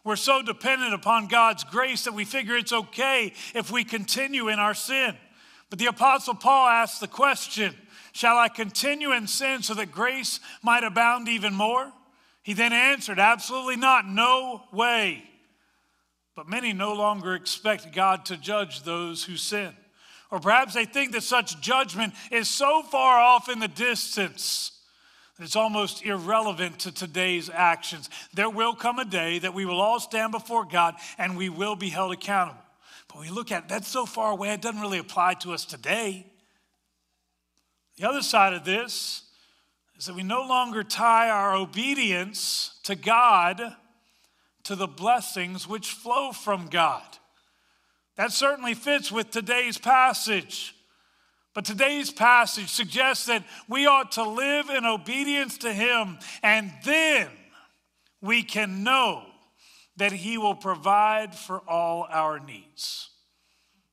We're 0.05 0.17
so 0.17 0.43
dependent 0.43 0.95
upon 0.95 1.27
God's 1.27 1.65
grace 1.65 2.05
that 2.05 2.15
we 2.15 2.25
figure 2.25 2.57
it's 2.57 2.73
okay 2.73 3.33
if 3.55 3.71
we 3.71 3.83
continue 3.83 4.49
in 4.49 4.61
our 4.61 4.75
sin. 4.75 5.17
But 5.71 5.79
the 5.79 5.87
Apostle 5.87 6.35
Paul 6.35 6.69
asked 6.69 7.01
the 7.01 7.09
question 7.09 7.75
Shall 8.13 8.39
I 8.39 8.49
continue 8.49 9.13
in 9.13 9.27
sin 9.27 9.63
so 9.63 9.75
that 9.75 9.93
grace 9.93 10.41
might 10.63 10.85
abound 10.85 11.29
even 11.29 11.55
more? 11.55 11.93
He 12.43 12.55
then 12.55 12.73
answered, 12.73 13.19
Absolutely 13.19 13.77
not, 13.77 14.07
no 14.07 14.63
way. 14.73 15.30
But 16.41 16.49
many 16.49 16.73
no 16.73 16.95
longer 16.95 17.35
expect 17.35 17.93
God 17.93 18.25
to 18.25 18.37
judge 18.39 18.83
those 18.83 19.23
who 19.23 19.37
sin. 19.37 19.75
Or 20.31 20.41
perhaps 20.41 20.73
they 20.73 20.87
think 20.87 21.13
that 21.13 21.23
such 21.23 21.61
judgment 21.61 22.15
is 22.31 22.49
so 22.49 22.83
far 22.83 23.21
off 23.21 23.51
in 23.51 23.59
the 23.59 23.69
distance 23.69 24.73
that 25.37 25.45
it's 25.45 25.55
almost 25.55 26.03
irrelevant 26.03 26.79
to 26.79 26.93
today's 26.93 27.51
actions. 27.51 28.09
There 28.33 28.49
will 28.49 28.75
come 28.75 28.99
a 28.99 29.05
day 29.05 29.39
that 29.41 29.53
we 29.53 29.67
will 29.67 29.83
all 29.83 30.01
stand 30.01 30.33
before 30.33 30.65
God 30.65 30.95
and 31.19 31.37
we 31.37 31.51
will 31.51 31.77
be 31.77 31.91
held 31.91 32.11
accountable. 32.11 32.63
But 33.09 33.21
we 33.21 33.29
look 33.29 33.53
at 33.53 33.69
that's 33.69 33.89
so 33.89 34.07
far 34.07 34.33
away, 34.33 34.55
it 34.55 34.63
doesn't 34.63 34.81
really 34.81 34.97
apply 34.97 35.35
to 35.43 35.53
us 35.53 35.67
today. 35.67 36.25
The 37.99 38.09
other 38.09 38.23
side 38.23 38.55
of 38.55 38.65
this 38.65 39.25
is 39.95 40.07
that 40.07 40.17
we 40.17 40.23
no 40.23 40.49
longer 40.49 40.85
tie 40.85 41.29
our 41.29 41.55
obedience 41.55 42.81
to 42.85 42.95
God 42.95 43.77
to 44.71 44.77
the 44.77 44.87
blessings 44.87 45.67
which 45.67 45.91
flow 45.91 46.31
from 46.31 46.69
God. 46.69 47.03
That 48.15 48.31
certainly 48.31 48.75
fits 48.75 49.11
with 49.11 49.33
today's 49.33 49.79
passage. 49.79 50.77
But 51.55 51.65
today's 51.65 52.13
passage 52.13 52.69
suggests 52.69 53.27
that 53.27 53.45
we 53.69 53.87
ought 53.87 54.13
to 54.13 54.23
live 54.23 54.71
in 54.71 54.85
obedience 54.85 55.59
to 55.59 55.73
Him, 55.73 56.21
and 56.45 56.71
then 56.85 57.27
we 58.23 58.45
can 58.45 58.85
know 58.85 59.27
that 59.97 60.13
He 60.13 60.39
will 60.39 60.55
provide 60.55 61.35
for 61.35 61.69
all 61.69 62.07
our 62.09 62.39
needs. 62.39 63.11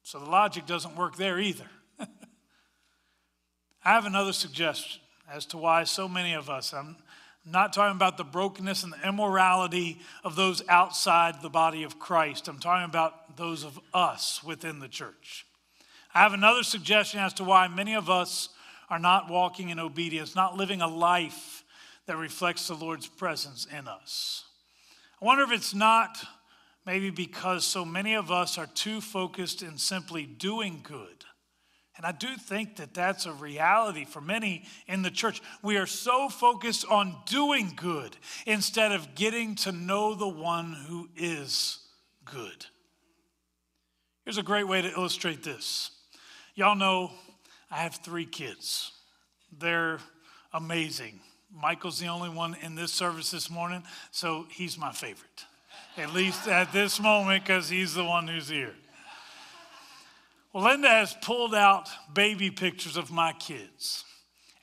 So 0.04 0.20
the 0.20 0.30
logic 0.30 0.68
doesn't 0.68 0.96
work 0.96 1.16
there 1.16 1.40
either. 1.40 1.72
I 2.00 2.08
have 3.84 4.06
another 4.06 4.32
suggestion 4.32 5.02
as 5.28 5.48
to 5.48 5.58
why 5.58 5.86
so 5.86 6.08
many 6.08 6.34
of 6.34 6.52
us, 6.52 6.72
I'm 6.72 6.98
not 7.50 7.74
talking 7.74 7.96
about 7.96 8.18
the 8.18 8.24
brokenness 8.24 8.84
and 8.84 8.94
the 8.94 9.08
immorality 9.08 10.00
of 10.24 10.36
those 10.36 10.62
outside 10.68 11.42
the 11.42 11.50
body 11.50 11.84
of 11.84 12.00
Christ. 12.00 12.48
I'm 12.48 12.60
talking 12.60 12.86
about 12.86 13.38
those 13.38 13.64
of 13.64 13.80
us 13.94 14.44
within 14.44 14.80
the 14.80 14.88
church. 14.88 15.46
I 16.14 16.20
have 16.20 16.34
another 16.34 16.64
suggestion 16.64 17.20
as 17.20 17.34
to 17.36 17.44
why 17.44 17.68
many 17.68 17.96
of 17.96 18.10
us 18.10 18.50
are 18.90 19.00
not 19.00 19.30
walking 19.30 19.70
in 19.70 19.80
obedience, 19.80 20.36
not 20.36 20.58
living 20.58 20.82
a 20.82 20.88
life 20.88 21.64
that 22.06 22.18
reflects 22.18 22.68
the 22.68 22.74
Lord's 22.74 23.08
presence 23.08 23.66
in 23.66 23.88
us. 23.88 24.46
I 25.22 25.26
wonder 25.26 25.44
if 25.44 25.52
it's 25.52 25.74
not 25.74 26.18
maybe 26.86 27.10
because 27.10 27.66
so 27.66 27.84
many 27.84 28.14
of 28.14 28.32
us 28.32 28.58
are 28.58 28.68
too 28.68 29.02
focused 29.02 29.62
in 29.62 29.78
simply 29.78 30.26
doing 30.26 30.80
good 30.84 31.26
And 31.98 32.06
I 32.06 32.12
do 32.12 32.36
think 32.36 32.76
that 32.76 32.94
that's 32.94 33.26
a 33.26 33.34
reality 33.34 34.06
for 34.06 34.22
many 34.22 34.66
in 34.88 35.02
the 35.02 35.10
church. 35.10 35.42
We 35.64 35.78
are 35.78 35.88
so 35.88 36.30
focused 36.30 36.86
on 36.90 37.16
doing 37.26 37.74
good 37.76 38.16
instead 38.46 38.92
of 38.92 39.16
getting 39.16 39.56
to 39.56 39.72
know 39.72 40.14
the 40.14 40.28
one 40.28 40.74
who 40.74 41.10
is 41.18 41.80
good. 42.24 42.66
Here's 44.26 44.38
a 44.38 44.44
great 44.44 44.68
way 44.68 44.82
to 44.82 44.92
illustrate 44.92 45.44
this. 45.44 45.90
Y'all 46.54 46.76
know 46.76 47.12
I 47.72 47.78
have 47.78 47.96
three 47.96 48.26
kids, 48.26 48.92
they're 49.58 50.00
amazing. 50.54 51.20
Michael's 51.50 52.00
the 52.00 52.08
only 52.08 52.30
one 52.30 52.56
in 52.62 52.76
this 52.76 52.92
service 52.92 53.32
this 53.32 53.50
morning, 53.50 53.84
so 54.12 54.46
he's 54.50 54.78
my 54.78 54.92
favorite, 54.92 55.46
at 55.98 56.14
least 56.14 56.48
at 56.48 56.74
this 56.74 57.00
moment, 57.00 57.44
because 57.44 57.70
he's 57.70 57.94
the 57.94 58.04
one 58.04 58.28
who's 58.28 58.50
here. 58.50 58.74
Well, 60.58 60.66
Linda 60.66 60.90
has 60.90 61.14
pulled 61.22 61.54
out 61.54 61.88
baby 62.12 62.50
pictures 62.50 62.98
of 62.98 63.12
my 63.12 63.32
kids. 63.34 64.04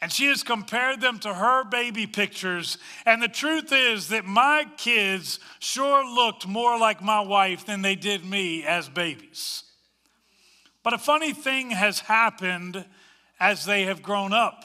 And 0.01 0.11
she 0.11 0.27
has 0.27 0.43
compared 0.43 1.01
them 1.01 1.21
to 1.21 1.33
her 1.33 1.63
baby 1.63 2.09
pictures. 2.09 2.79
And 3.07 3.23
the 3.23 3.29
truth 3.29 3.71
is 3.71 4.09
that 4.09 4.25
my 4.25 4.67
kids 4.77 5.39
sure 5.61 6.05
looked 6.05 6.49
more 6.49 6.77
like 6.81 7.01
my 7.01 7.21
wife 7.21 7.65
than 7.65 7.83
they 7.83 7.95
did 7.95 8.25
me 8.25 8.65
as 8.65 8.89
babies. 8.89 9.63
But 10.83 10.95
a 10.95 10.99
funny 10.99 11.33
thing 11.33 11.71
has 11.71 12.01
happened 12.01 12.85
as 13.39 13.65
they 13.65 13.85
have 13.85 14.03
grown 14.03 14.33
up. 14.33 14.65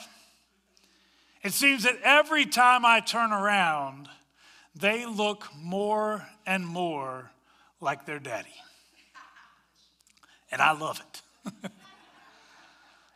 It 1.44 1.54
seems 1.54 1.84
that 1.84 2.02
every 2.04 2.48
time 2.48 2.86
I 2.86 3.02
turn 3.02 3.32
around, 3.32 4.10
they 4.74 5.06
look 5.06 5.48
more 5.56 6.28
and 6.48 6.66
more 6.66 7.30
like 7.80 8.08
their 8.08 8.18
daddy. 8.18 8.56
And 10.52 10.62
I 10.62 10.72
love 10.72 11.02
it. 11.02 11.72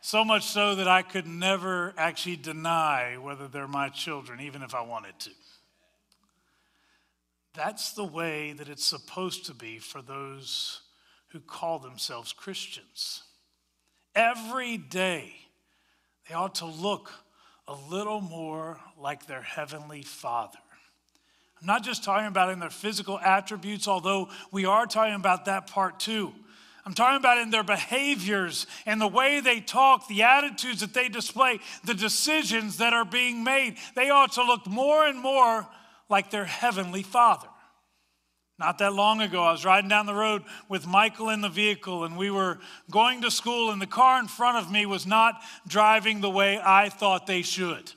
so 0.00 0.24
much 0.24 0.44
so 0.44 0.74
that 0.76 0.88
I 0.88 1.02
could 1.02 1.26
never 1.26 1.94
actually 1.96 2.36
deny 2.36 3.16
whether 3.16 3.48
they're 3.48 3.66
my 3.66 3.88
children, 3.88 4.40
even 4.40 4.62
if 4.62 4.74
I 4.74 4.82
wanted 4.82 5.18
to. 5.20 5.30
That's 7.54 7.92
the 7.92 8.04
way 8.04 8.52
that 8.52 8.68
it's 8.68 8.84
supposed 8.84 9.46
to 9.46 9.54
be 9.54 9.78
for 9.78 10.02
those 10.02 10.80
who 11.28 11.40
call 11.40 11.78
themselves 11.78 12.32
Christians. 12.32 13.22
Every 14.14 14.76
day, 14.76 15.32
they 16.28 16.34
ought 16.34 16.56
to 16.56 16.66
look 16.66 17.12
a 17.66 17.74
little 17.74 18.20
more 18.20 18.78
like 18.98 19.26
their 19.26 19.42
heavenly 19.42 20.02
Father. 20.02 20.58
I'm 21.60 21.66
not 21.66 21.82
just 21.82 22.04
talking 22.04 22.26
about 22.26 22.50
in 22.50 22.58
their 22.58 22.70
physical 22.70 23.18
attributes, 23.18 23.88
although 23.88 24.28
we 24.52 24.64
are 24.64 24.86
talking 24.86 25.14
about 25.14 25.46
that 25.46 25.66
part 25.66 25.98
too. 25.98 26.32
I'm 26.86 26.92
talking 26.92 27.16
about 27.16 27.38
in 27.38 27.50
their 27.50 27.62
behaviors 27.62 28.66
and 28.84 29.00
the 29.00 29.08
way 29.08 29.40
they 29.40 29.60
talk, 29.60 30.06
the 30.06 30.22
attitudes 30.22 30.80
that 30.80 30.92
they 30.92 31.08
display, 31.08 31.60
the 31.84 31.94
decisions 31.94 32.76
that 32.76 32.92
are 32.92 33.06
being 33.06 33.42
made. 33.42 33.76
They 33.94 34.10
ought 34.10 34.32
to 34.32 34.44
look 34.44 34.66
more 34.66 35.06
and 35.06 35.18
more 35.18 35.66
like 36.10 36.30
their 36.30 36.44
heavenly 36.44 37.02
Father. 37.02 37.48
Not 38.58 38.78
that 38.78 38.92
long 38.92 39.20
ago, 39.20 39.42
I 39.42 39.52
was 39.52 39.64
riding 39.64 39.88
down 39.88 40.06
the 40.06 40.14
road 40.14 40.44
with 40.68 40.86
Michael 40.86 41.30
in 41.30 41.40
the 41.40 41.48
vehicle, 41.48 42.04
and 42.04 42.16
we 42.16 42.30
were 42.30 42.60
going 42.90 43.22
to 43.22 43.30
school, 43.30 43.70
and 43.70 43.82
the 43.82 43.86
car 43.86 44.20
in 44.20 44.28
front 44.28 44.58
of 44.58 44.70
me 44.70 44.86
was 44.86 45.06
not 45.06 45.40
driving 45.66 46.20
the 46.20 46.30
way 46.30 46.60
I 46.62 46.88
thought 46.88 47.26
they 47.26 47.42
should. 47.42 47.90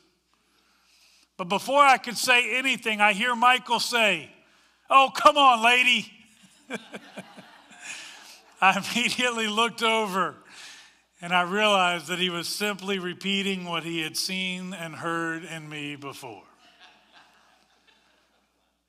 But 1.38 1.50
before 1.50 1.82
I 1.82 1.97
could 1.97 2.17
say 2.17 2.58
anything, 2.58 3.02
I 3.02 3.13
hear 3.13 3.36
Michael 3.36 3.80
say, 3.80 4.32
Oh, 4.89 5.12
come 5.13 5.38
on, 5.38 5.63
lady. 5.63 6.12
I 8.61 8.83
immediately 8.95 9.47
looked 9.47 9.83
over 9.83 10.35
and 11.21 11.33
I 11.33 11.41
realized 11.41 12.07
that 12.07 12.19
he 12.19 12.29
was 12.29 12.47
simply 12.47 12.99
repeating 12.99 13.65
what 13.65 13.83
he 13.83 14.01
had 14.01 14.15
seen 14.15 14.73
and 14.73 14.95
heard 14.95 15.43
in 15.43 15.67
me 15.67 15.95
before. 15.95 16.43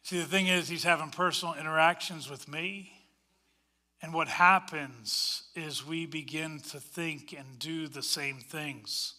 See, 0.02 0.18
the 0.18 0.26
thing 0.26 0.46
is, 0.46 0.68
he's 0.68 0.84
having 0.84 1.10
personal 1.10 1.54
interactions 1.54 2.30
with 2.30 2.48
me. 2.48 2.92
And 4.00 4.14
what 4.14 4.28
happens 4.28 5.42
is 5.54 5.84
we 5.84 6.06
begin 6.06 6.60
to 6.70 6.78
think 6.80 7.34
and 7.36 7.58
do 7.58 7.88
the 7.88 8.02
same 8.02 8.38
things. 8.38 9.14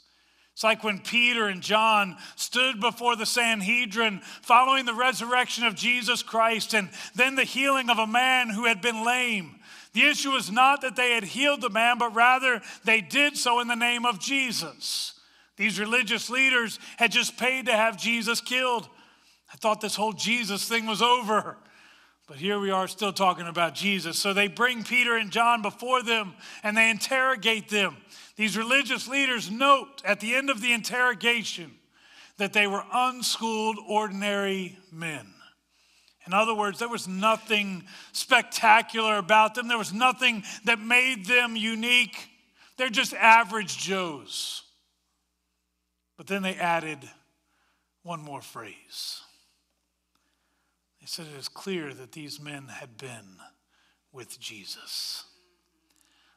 It's 0.53 0.63
like 0.63 0.83
when 0.83 0.99
Peter 0.99 1.47
and 1.47 1.61
John 1.61 2.17
stood 2.35 2.79
before 2.81 3.15
the 3.15 3.25
Sanhedrin 3.25 4.21
following 4.41 4.85
the 4.85 4.93
resurrection 4.93 5.63
of 5.65 5.75
Jesus 5.75 6.21
Christ 6.23 6.73
and 6.73 6.89
then 7.15 7.35
the 7.35 7.43
healing 7.43 7.89
of 7.89 7.97
a 7.97 8.07
man 8.07 8.49
who 8.49 8.65
had 8.65 8.81
been 8.81 9.05
lame. 9.05 9.58
The 9.93 10.03
issue 10.03 10.31
was 10.31 10.51
not 10.51 10.81
that 10.81 10.95
they 10.95 11.11
had 11.11 11.23
healed 11.23 11.61
the 11.61 11.69
man, 11.69 11.97
but 11.97 12.13
rather 12.15 12.61
they 12.83 13.01
did 13.01 13.37
so 13.37 13.59
in 13.59 13.67
the 13.67 13.75
name 13.75 14.05
of 14.05 14.19
Jesus. 14.19 15.19
These 15.57 15.79
religious 15.79 16.29
leaders 16.29 16.79
had 16.97 17.11
just 17.11 17.37
paid 17.37 17.65
to 17.65 17.73
have 17.73 17.97
Jesus 17.97 18.39
killed. 18.39 18.87
I 19.51 19.57
thought 19.57 19.81
this 19.81 19.95
whole 19.95 20.13
Jesus 20.13 20.67
thing 20.67 20.85
was 20.85 21.01
over. 21.01 21.57
But 22.27 22.37
here 22.37 22.59
we 22.59 22.69
are 22.69 22.87
still 22.87 23.11
talking 23.11 23.47
about 23.47 23.73
Jesus. 23.73 24.19
So 24.19 24.33
they 24.33 24.47
bring 24.47 24.83
Peter 24.83 25.17
and 25.17 25.31
John 25.31 25.63
before 25.63 26.03
them 26.03 26.35
and 26.61 26.77
they 26.77 26.91
interrogate 26.91 27.69
them. 27.69 27.97
These 28.35 28.55
religious 28.55 29.07
leaders 29.07 29.49
note 29.49 30.03
at 30.05 30.19
the 30.19 30.35
end 30.35 30.51
of 30.51 30.61
the 30.61 30.71
interrogation 30.71 31.71
that 32.37 32.53
they 32.53 32.67
were 32.67 32.83
unschooled, 32.93 33.79
ordinary 33.87 34.77
men. 34.91 35.25
In 36.29 36.33
other 36.35 36.53
words, 36.53 36.77
there 36.77 36.87
was 36.87 37.07
nothing 37.07 37.85
spectacular 38.11 39.17
about 39.17 39.55
them, 39.55 39.67
there 39.67 39.79
was 39.79 39.91
nothing 39.91 40.43
that 40.65 40.79
made 40.79 41.25
them 41.25 41.55
unique. 41.55 42.29
They're 42.77 42.91
just 42.91 43.15
average 43.15 43.79
Joes. 43.79 44.61
But 46.17 46.27
then 46.27 46.43
they 46.43 46.53
added 46.53 46.99
one 48.03 48.21
more 48.21 48.43
phrase 48.43 49.21
They 51.01 51.07
said 51.07 51.25
it 51.33 51.39
is 51.39 51.47
clear 51.47 51.95
that 51.95 52.11
these 52.11 52.39
men 52.39 52.67
had 52.67 52.95
been 52.95 53.37
with 54.11 54.39
Jesus. 54.39 55.23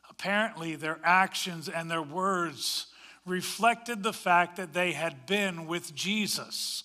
Apparently, 0.08 0.74
their 0.74 1.00
actions 1.04 1.68
and 1.68 1.90
their 1.90 2.00
words 2.00 2.86
reflected 3.26 4.02
the 4.02 4.14
fact 4.14 4.56
that 4.56 4.72
they 4.72 4.92
had 4.92 5.26
been 5.26 5.66
with 5.66 5.94
Jesus, 5.94 6.84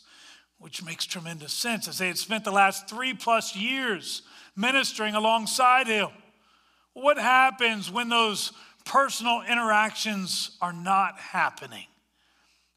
which 0.60 0.84
makes 0.84 1.06
tremendous 1.06 1.54
sense 1.54 1.88
as 1.88 1.98
they 1.98 2.08
had 2.08 2.18
spent 2.18 2.44
the 2.44 2.52
last 2.52 2.90
three 2.90 3.14
plus 3.14 3.56
years 3.56 4.24
ministering 4.56 5.16
alongside 5.16 5.88
him. 5.88 6.10
What 6.94 7.18
happens 7.18 7.92
when 7.92 8.10
those 8.10 8.52
personal 8.86 9.44
interactions 9.48 10.58
are 10.62 10.74
not 10.74 11.20
happening? 11.20 11.86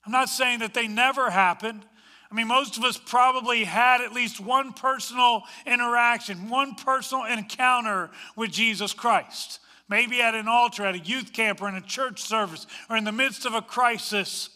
I'm 0.05 0.13
not 0.13 0.29
saying 0.29 0.59
that 0.59 0.75
they 0.75 0.89
never 0.89 1.31
happened. 1.31 1.85
I 2.31 2.35
mean, 2.35 2.47
most 2.47 2.77
of 2.77 2.85
us 2.85 2.97
probably 2.97 3.65
had 3.65 4.01
at 4.01 4.13
least 4.13 4.41
one 4.41 4.73
personal 4.73 5.43
interaction, 5.67 6.49
one 6.49 6.75
personal 6.75 7.25
encounter 7.25 8.11
with 8.37 8.53
Jesus 8.53 8.93
Christ. 8.93 9.59
Maybe 9.89 10.23
at 10.23 10.37
an 10.37 10.47
altar, 10.47 10.85
at 10.85 10.95
a 10.95 11.01
youth 11.01 11.33
camp, 11.33 11.61
or 11.61 11.69
in 11.69 11.75
a 11.75 11.81
church 11.81 12.23
service, 12.23 12.67
or 12.89 12.97
in 12.97 13.03
the 13.05 13.11
midst 13.11 13.47
of 13.47 13.55
a 13.55 13.63
crisis. 13.63 14.51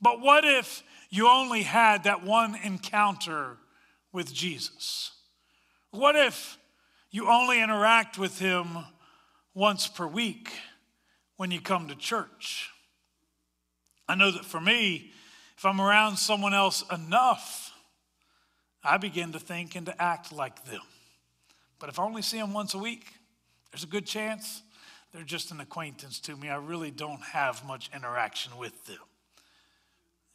But 0.00 0.20
what 0.20 0.44
if 0.44 0.84
you 1.08 1.28
only 1.28 1.62
had 1.62 2.04
that 2.04 2.24
one 2.24 2.56
encounter 2.62 3.56
with 4.12 4.32
Jesus? 4.32 5.12
What 5.90 6.16
if 6.16 6.58
you 7.10 7.28
only 7.28 7.62
interact 7.62 8.18
with 8.18 8.38
him 8.38 8.66
once 9.54 9.88
per 9.88 10.06
week 10.06 10.50
when 11.36 11.50
you 11.50 11.60
come 11.60 11.88
to 11.88 11.94
church? 11.94 12.70
I 14.08 14.14
know 14.14 14.30
that 14.30 14.44
for 14.44 14.60
me, 14.60 15.12
if 15.56 15.64
I'm 15.64 15.80
around 15.80 16.16
someone 16.16 16.54
else 16.54 16.84
enough, 16.92 17.72
I 18.84 18.96
begin 18.96 19.32
to 19.32 19.38
think 19.38 19.74
and 19.74 19.86
to 19.86 20.02
act 20.02 20.32
like 20.32 20.64
them. 20.64 20.82
But 21.78 21.88
if 21.88 21.98
I 21.98 22.04
only 22.04 22.22
see 22.22 22.38
them 22.38 22.52
once 22.52 22.74
a 22.74 22.78
week, 22.78 23.06
there's 23.70 23.84
a 23.84 23.88
good 23.88 24.06
chance 24.06 24.62
they're 25.12 25.22
just 25.22 25.50
an 25.50 25.60
acquaintance 25.60 26.20
to 26.20 26.36
me. 26.36 26.48
I 26.50 26.56
really 26.56 26.90
don't 26.90 27.22
have 27.22 27.64
much 27.64 27.90
interaction 27.94 28.56
with 28.58 28.86
them. 28.86 28.98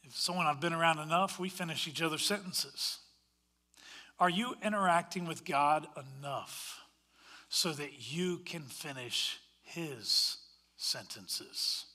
If 0.06 0.16
someone 0.16 0.46
I've 0.46 0.60
been 0.60 0.74
around 0.74 0.98
enough, 0.98 1.38
we 1.38 1.48
finish 1.48 1.88
each 1.88 2.02
other's 2.02 2.24
sentences. 2.24 2.98
Are 4.18 4.30
you 4.30 4.54
interacting 4.62 5.26
with 5.26 5.44
God 5.44 5.86
enough 5.96 6.80
so 7.48 7.72
that 7.72 8.12
you 8.12 8.38
can 8.38 8.62
finish 8.62 9.40
His 9.62 10.36
sentences? 10.76 11.86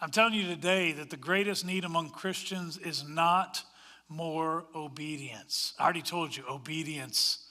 I'm 0.00 0.10
telling 0.10 0.34
you 0.34 0.46
today 0.46 0.92
that 0.92 1.10
the 1.10 1.16
greatest 1.16 1.64
need 1.64 1.84
among 1.84 2.10
Christians 2.10 2.78
is 2.78 3.06
not 3.06 3.62
more 4.08 4.64
obedience. 4.74 5.74
I 5.78 5.84
already 5.84 6.02
told 6.02 6.36
you, 6.36 6.44
obedience 6.48 7.46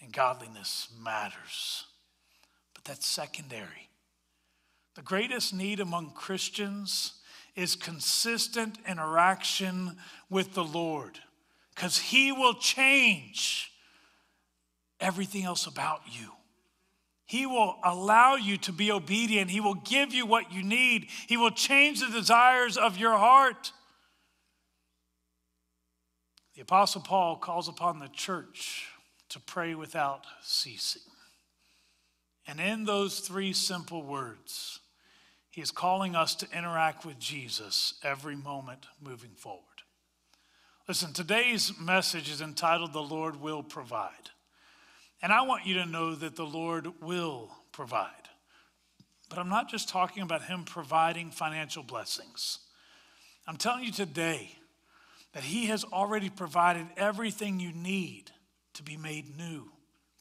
and 0.00 0.12
godliness 0.12 0.88
matters, 1.02 1.84
but 2.74 2.84
that's 2.84 3.06
secondary. 3.06 3.90
The 4.94 5.02
greatest 5.02 5.52
need 5.52 5.80
among 5.80 6.12
Christians 6.12 7.19
is 7.60 7.76
consistent 7.76 8.78
interaction 8.88 9.96
with 10.30 10.54
the 10.54 10.64
Lord 10.64 11.18
because 11.74 11.98
He 11.98 12.32
will 12.32 12.54
change 12.54 13.70
everything 14.98 15.44
else 15.44 15.66
about 15.66 16.02
you. 16.06 16.32
He 17.26 17.46
will 17.46 17.76
allow 17.84 18.34
you 18.34 18.56
to 18.58 18.72
be 18.72 18.90
obedient. 18.90 19.50
He 19.50 19.60
will 19.60 19.76
give 19.76 20.12
you 20.12 20.26
what 20.26 20.52
you 20.52 20.64
need. 20.64 21.08
He 21.28 21.36
will 21.36 21.52
change 21.52 22.00
the 22.00 22.08
desires 22.08 22.76
of 22.76 22.96
your 22.96 23.16
heart. 23.16 23.72
The 26.56 26.62
Apostle 26.62 27.02
Paul 27.02 27.36
calls 27.36 27.68
upon 27.68 28.00
the 28.00 28.08
church 28.08 28.88
to 29.28 29.38
pray 29.38 29.76
without 29.76 30.26
ceasing. 30.42 31.02
And 32.48 32.58
in 32.58 32.84
those 32.84 33.20
three 33.20 33.52
simple 33.52 34.02
words, 34.02 34.79
he 35.50 35.60
is 35.60 35.70
calling 35.70 36.14
us 36.14 36.34
to 36.36 36.48
interact 36.56 37.04
with 37.04 37.18
Jesus 37.18 37.94
every 38.02 38.36
moment 38.36 38.86
moving 39.02 39.32
forward. 39.34 39.64
Listen, 40.86 41.12
today's 41.12 41.72
message 41.78 42.30
is 42.30 42.40
entitled 42.40 42.92
The 42.92 43.02
Lord 43.02 43.40
Will 43.40 43.62
Provide. 43.62 44.30
And 45.22 45.32
I 45.32 45.42
want 45.42 45.66
you 45.66 45.74
to 45.74 45.86
know 45.86 46.14
that 46.14 46.36
the 46.36 46.46
Lord 46.46 46.88
will 47.02 47.50
provide. 47.72 48.10
But 49.28 49.38
I'm 49.38 49.48
not 49.48 49.68
just 49.68 49.88
talking 49.88 50.22
about 50.22 50.44
Him 50.44 50.64
providing 50.64 51.30
financial 51.30 51.82
blessings. 51.82 52.58
I'm 53.46 53.56
telling 53.56 53.84
you 53.84 53.92
today 53.92 54.56
that 55.32 55.44
He 55.44 55.66
has 55.66 55.84
already 55.84 56.30
provided 56.30 56.86
everything 56.96 57.60
you 57.60 57.72
need 57.72 58.30
to 58.74 58.82
be 58.82 58.96
made 58.96 59.36
new, 59.36 59.70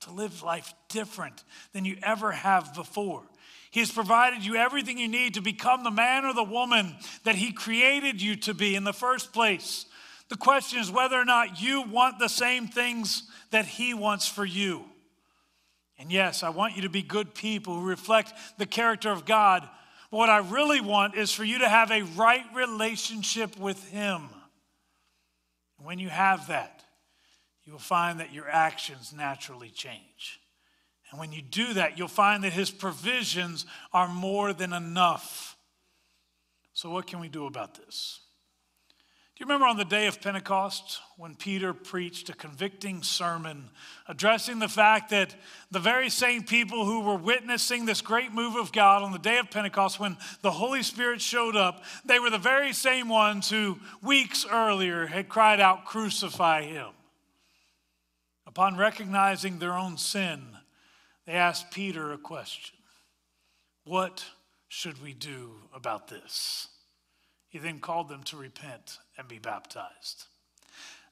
to 0.02 0.12
live 0.12 0.44
life 0.44 0.74
different 0.89 1.44
than 1.74 1.86
you 1.86 1.98
ever 2.04 2.32
have 2.32 2.74
before. 2.74 3.24
He 3.71 3.82
has 3.82 3.91
provided 3.91 4.43
you 4.43 4.55
everything 4.55 4.97
you 4.97 5.08
need 5.08 5.36
to 5.36 5.41
become 5.41 5.84
the 5.84 5.91
man 5.91 6.25
or 6.25 6.34
the 6.34 6.43
woman 6.43 6.95
that 7.23 7.36
He 7.36 7.51
created 7.51 8.21
you 8.21 8.36
to 8.38 8.53
be 8.53 8.75
in 8.75 8.84
the 8.84 8.93
first 8.93 9.32
place. 9.32 9.86
The 10.29 10.38
question 10.38 10.79
is 10.79 10.91
whether 10.91 11.19
or 11.19 11.25
not 11.25 11.62
you 11.62 11.84
want 11.84 12.19
the 12.19 12.29
same 12.29 12.67
things 12.67 13.23
that 13.51 13.65
He 13.65 13.93
wants 13.93 14.27
for 14.27 14.45
you. 14.45 14.86
And 15.99 16.12
yes, 16.12 16.43
I 16.43 16.49
want 16.49 16.75
you 16.75 16.84
to 16.84 16.89
be 16.89 17.01
good 17.01 17.36
people 17.36 17.79
who 17.79 17.86
reflect 17.86 18.34
the 18.58 18.65
character 18.65 19.12
of 19.12 19.25
God. 19.25 19.67
But 20.10 20.17
what 20.17 20.29
I 20.29 20.38
really 20.38 20.82
want 20.82 21.15
is 21.15 21.32
for 21.32 21.43
you 21.43 21.60
to 21.60 21.69
have 21.69 21.91
a 21.91 22.03
right 22.03 22.45
relationship 22.55 23.58
with 23.58 23.89
Him. 23.89 24.29
when 25.77 25.99
you 25.99 26.10
have 26.10 26.47
that, 26.47 26.84
you 27.63 27.71
will 27.71 27.79
find 27.79 28.19
that 28.19 28.34
your 28.34 28.49
actions 28.49 29.13
naturally 29.15 29.69
change. 29.69 30.39
And 31.12 31.19
when 31.19 31.32
you 31.32 31.41
do 31.41 31.74
that, 31.74 31.98
you'll 31.98 32.08
find 32.08 32.43
that 32.43 32.54
His 32.54 32.69
provisions 32.69 33.65
are 33.93 34.08
more 34.08 34.54
than 34.54 34.74
enough. 34.74 35.58
So, 36.74 36.89
what 36.89 37.08
can 37.08 37.19
we 37.19 37.30
do 37.30 37.45
about 37.45 37.76
this? 37.76 38.22
Do 39.39 39.45
you 39.45 39.48
remember 39.48 39.67
on 39.67 39.78
the 39.78 39.86
day 39.86 40.08
of 40.08 40.19
Pentecost 40.19 41.00
when 41.15 41.34
Peter 41.34 41.74
preached 41.74 42.28
a 42.30 42.34
convicting 42.34 43.02
sermon 43.04 43.69
addressing 44.06 44.60
the 44.60 44.67
fact 44.67 45.12
that 45.12 45.34
the 45.72 45.80
very 45.80 46.10
same 46.10 46.43
people 46.43 46.84
who 46.86 47.00
were 47.00 47.15
witnessing 47.15 47.86
this 47.86 48.02
great 48.02 48.34
move 48.34 48.58
of 48.58 48.74
God 48.74 49.02
on 49.02 49.13
the 49.13 49.17
day 49.17 49.38
of 49.38 49.50
Pentecost 49.50 49.98
when 49.98 50.17
the 50.41 50.52
Holy 50.52 50.84
Spirit 50.84 51.22
showed 51.22 51.56
up, 51.56 51.86
they 52.04 52.19
were 52.19 52.30
the 52.30 52.38
very 52.38 52.74
same 52.74 53.08
ones 53.08 53.50
who 53.50 53.80
weeks 54.04 54.45
earlier 54.45 55.06
had 55.06 55.30
cried 55.30 55.62
out, 55.62 55.86
Crucify 55.86 56.63
him. 56.63 56.89
Upon 58.45 58.76
recognizing 58.76 59.58
their 59.58 59.78
own 59.78 59.98
sin, 59.98 60.41
they 61.30 61.36
asked 61.36 61.70
Peter 61.70 62.12
a 62.12 62.18
question 62.18 62.76
What 63.84 64.26
should 64.68 65.00
we 65.00 65.13
do 65.13 65.52
about 65.76 66.08
this? 66.08 66.68
He 67.50 67.60
then 67.60 67.80
called 67.80 68.10
them 68.10 68.24
to 68.24 68.38
repent 68.38 68.98
and 69.15 69.28
be 69.28 69.38
baptized. 69.38 70.26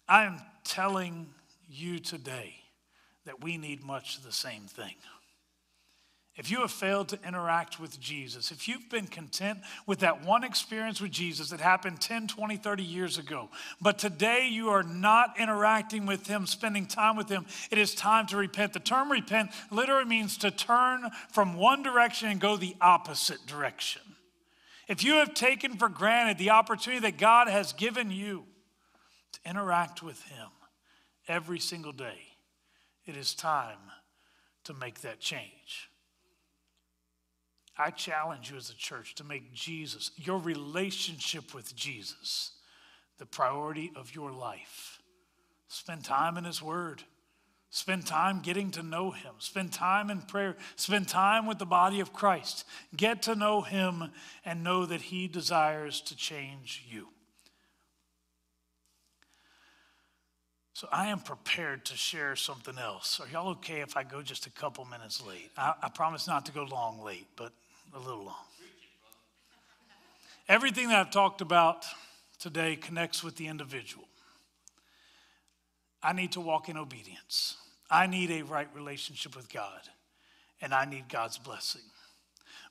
I 0.10 0.24
am 0.24 0.40
telling 0.64 1.28
you 1.70 2.00
today 2.00 2.56
that 3.26 3.44
we 3.44 3.58
need 3.58 3.84
much 3.84 4.24
the 4.24 4.32
same 4.32 4.64
thing. 4.64 4.96
If 6.38 6.52
you 6.52 6.60
have 6.60 6.72
failed 6.72 7.10
to 7.10 7.20
interact 7.28 7.80
with 7.80 8.00
Jesus, 8.00 8.52
if 8.52 8.68
you've 8.68 8.90
been 8.92 9.08
content 9.08 9.58
with 9.88 10.00
that 10.00 10.24
one 10.24 10.44
experience 10.44 11.02
with 11.02 11.10
Jesus 11.10 11.50
that 11.50 11.60
happened 11.60 12.00
10, 12.00 12.28
20, 12.28 12.58
30 12.58 12.84
years 12.84 13.18
ago, 13.18 13.50
but 13.82 13.98
today 13.98 14.48
you 14.48 14.70
are 14.70 14.84
not 14.84 15.40
interacting 15.40 16.06
with 16.06 16.28
Him, 16.28 16.46
spending 16.46 16.86
time 16.86 17.18
with 17.18 17.28
Him, 17.28 17.48
it 17.72 17.80
is 17.80 17.96
time 17.96 18.28
to 18.28 18.38
repent. 18.38 18.74
The 18.74 18.80
term 18.80 19.12
repent 19.12 19.50
literally 19.72 20.06
means 20.06 20.38
to 20.38 20.52
turn 20.52 21.10
from 21.32 21.56
one 21.56 21.82
direction 21.82 22.30
and 22.30 22.40
go 22.40 22.56
the 22.56 22.76
opposite 22.82 23.44
direction. 23.48 24.04
If 24.88 25.04
you 25.04 25.16
have 25.16 25.34
taken 25.34 25.78
for 25.78 25.90
granted 25.90 26.38
the 26.38 26.52
opportunity 26.52 27.02
that 27.02 27.18
God 27.18 27.48
has 27.48 27.74
given 27.74 28.12
you 28.12 28.46
to 29.34 29.50
interact 29.50 30.04
with 30.04 30.22
Him 30.22 30.50
every 31.28 31.60
single 31.60 31.94
day, 31.94 32.20
it 33.08 33.18
is 33.18 33.34
time 33.34 33.80
to 34.66 34.76
make 34.76 35.02
that 35.02 35.20
change. 35.20 35.90
I 37.78 37.92
challenge 37.92 38.50
you 38.50 38.58
as 38.58 38.70
a 38.70 38.76
church 38.76 39.16
to 39.16 39.24
make 39.24 39.54
Jesus, 39.54 40.12
your 40.18 40.40
relationship 40.40 41.54
with 41.54 41.76
Jesus, 41.76 42.52
the 43.18 43.26
priority 43.26 43.92
of 43.96 44.16
your 44.16 44.32
life. 44.32 45.02
Spend 45.68 46.04
time 46.04 46.38
in 46.38 46.44
His 46.44 46.62
Word. 46.62 47.04
Spend 47.70 48.06
time 48.06 48.40
getting 48.40 48.72
to 48.72 48.84
know 48.84 49.12
Him. 49.12 49.34
Spend 49.40 49.74
time 49.74 50.10
in 50.10 50.22
prayer. 50.22 50.56
Spend 50.76 51.08
time 51.08 51.46
with 51.46 51.60
the 51.60 51.66
body 51.66 52.00
of 52.00 52.14
Christ. 52.14 52.66
Get 52.96 53.22
to 53.24 53.36
know 53.36 53.62
Him 53.62 54.12
and 54.46 54.64
know 54.64 54.86
that 54.86 55.02
He 55.02 55.28
desires 55.28 56.02
to 56.02 56.16
change 56.16 56.86
you. 56.90 57.10
So 60.74 60.88
I 60.92 61.08
am 61.08 61.20
prepared 61.20 61.86
to 61.86 61.96
share 61.96 62.36
something 62.36 62.78
else. 62.78 63.20
Are 63.20 63.28
y'all 63.28 63.50
okay 63.54 63.82
if 63.82 63.98
I 63.98 64.04
go 64.04 64.22
just 64.22 64.46
a 64.46 64.52
couple 64.52 64.86
minutes 64.86 65.26
late? 65.26 65.50
I, 65.58 65.74
I 65.82 65.90
promise 65.90 66.28
not 66.28 66.46
to 66.46 66.52
go 66.52 66.64
long 66.64 67.02
late, 67.04 67.26
but 67.36 67.52
a 67.94 68.00
little 68.00 68.26
long. 68.26 68.36
Everything 70.48 70.90
that 70.90 70.98
I've 70.98 71.12
talked 71.12 71.42
about 71.42 71.86
today 72.40 72.76
connects 72.76 73.24
with 73.24 73.36
the 73.36 73.48
individual. 73.48 74.08
I 76.02 76.14
need 76.14 76.32
to 76.34 76.42
walk 76.42 76.70
in 76.70 76.78
obedience. 76.78 77.58
I 77.90 78.08
need 78.08 78.32
a 78.32 78.44
right 78.44 78.68
relationship 78.74 79.36
with 79.36 79.52
God, 79.52 79.82
and 80.62 80.74
I 80.74 80.86
need 80.86 81.10
God's 81.10 81.38
blessing. 81.38 81.82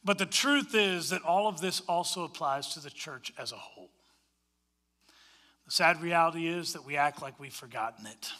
But 0.04 0.18
the 0.18 0.26
truth 0.26 0.74
is 0.74 1.10
that 1.10 1.22
all 1.22 1.48
of 1.48 1.60
this 1.60 1.82
also 1.88 2.24
applies 2.24 2.74
to 2.74 2.80
the 2.80 2.90
church 2.90 3.32
as 3.38 3.52
a 3.52 3.56
whole. 3.56 3.90
The 5.66 5.72
sad 5.72 6.00
reality 6.00 6.46
is 6.46 6.72
that 6.74 6.86
we 6.86 6.96
act 6.96 7.20
like 7.20 7.40
we've 7.40 7.52
forgotten 7.52 8.06
it. 8.06 8.30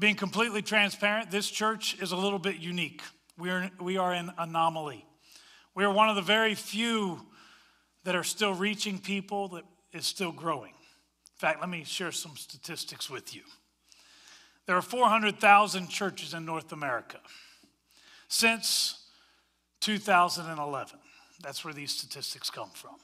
Being 0.00 0.16
completely 0.16 0.62
transparent, 0.62 1.30
this 1.30 1.48
church 1.48 1.96
is 2.00 2.12
a 2.12 2.16
little 2.16 2.38
bit 2.38 2.56
unique. 2.56 3.02
We 3.38 3.50
are, 3.50 3.70
we 3.80 3.96
are 3.98 4.12
an 4.12 4.32
anomaly. 4.36 5.04
We 5.78 5.84
are 5.84 5.92
one 5.92 6.08
of 6.08 6.16
the 6.16 6.22
very 6.22 6.56
few 6.56 7.24
that 8.02 8.16
are 8.16 8.24
still 8.24 8.52
reaching 8.52 8.98
people 8.98 9.46
that 9.50 9.62
is 9.92 10.06
still 10.06 10.32
growing. 10.32 10.72
In 10.72 11.36
fact, 11.36 11.60
let 11.60 11.68
me 11.68 11.84
share 11.84 12.10
some 12.10 12.36
statistics 12.36 13.08
with 13.08 13.32
you. 13.32 13.42
There 14.66 14.74
are 14.74 14.82
400,000 14.82 15.88
churches 15.88 16.34
in 16.34 16.44
North 16.44 16.72
America 16.72 17.18
since 18.26 19.04
2011. 19.78 20.98
That's 21.44 21.64
where 21.64 21.72
these 21.72 21.92
statistics 21.92 22.50
come 22.50 22.70
from. 22.74 22.96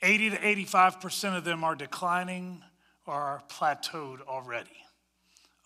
80 0.00 0.30
to 0.30 0.38
85% 0.38 1.36
of 1.36 1.44
them 1.44 1.64
are 1.64 1.74
declining 1.74 2.62
or 3.04 3.12
are 3.12 3.42
plateaued 3.50 4.22
already. 4.22 4.85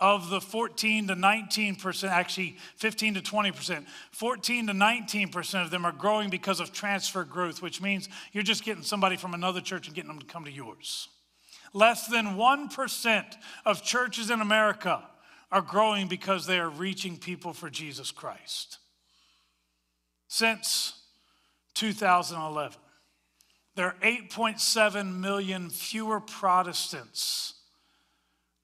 Of 0.01 0.31
the 0.31 0.41
14 0.41 1.09
to 1.09 1.15
19%, 1.15 2.09
actually 2.09 2.57
15 2.77 3.15
to 3.15 3.21
20%, 3.21 3.85
14 4.13 4.67
to 4.69 4.73
19% 4.73 5.63
of 5.63 5.71
them 5.71 5.85
are 5.85 5.93
growing 5.93 6.31
because 6.31 6.59
of 6.59 6.73
transfer 6.73 7.23
growth, 7.23 7.61
which 7.61 7.83
means 7.83 8.09
you're 8.33 8.43
just 8.43 8.65
getting 8.65 8.83
somebody 8.83 9.17
from 9.19 9.35
another 9.35 9.61
church 9.61 9.87
and 9.87 9.95
getting 9.95 10.09
them 10.09 10.19
to 10.19 10.25
come 10.25 10.47
to 10.47 10.51
yours. 10.51 11.09
Less 11.75 12.07
than 12.07 12.37
1% 12.37 13.25
of 13.67 13.83
churches 13.83 14.31
in 14.31 14.41
America 14.41 15.03
are 15.53 15.61
growing 15.61 16.09
because 16.09 16.47
they 16.47 16.59
are 16.59 16.71
reaching 16.71 17.19
people 17.19 17.53
for 17.53 17.69
Jesus 17.69 18.11
Christ. 18.11 18.79
Since 20.29 20.95
2011, 21.75 22.79
there 23.75 23.87
are 23.87 23.97
8.7 24.03 25.19
million 25.19 25.71
fewer 25.71 26.21
Protestants 26.21 27.55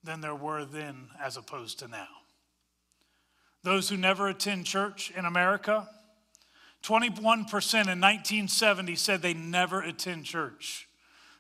than 0.07 0.21
there 0.21 0.35
were 0.35 0.65
then 0.65 1.09
as 1.21 1.37
opposed 1.37 1.81
to 1.81 1.89
now. 1.89 2.09
Those 3.63 3.89
who 3.89 3.97
never 3.97 4.29
attend 4.29 4.65
church 4.65 5.13
in 5.17 5.25
America, 5.25 5.89
21% 6.83 7.25
in 7.25 8.01
1970 8.01 8.95
said 8.95 9.21
they 9.21 9.35
never 9.35 9.83
attend 9.83 10.25
church. 10.25 10.89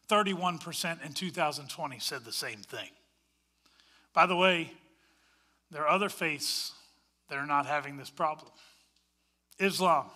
31% 0.09 1.05
in 1.05 1.13
2020 1.13 1.99
said 1.99 2.25
the 2.25 2.33
same 2.33 2.59
thing. 2.59 2.91
By 4.13 4.27
the 4.27 4.37
way, 4.37 4.73
there 5.71 5.83
are 5.83 5.89
other 5.89 6.09
faiths 6.09 6.73
that 7.29 7.39
are 7.39 7.47
not 7.47 7.67
having 7.67 7.97
this 7.97 8.11
problem 8.11 8.51
Islam, 9.59 10.07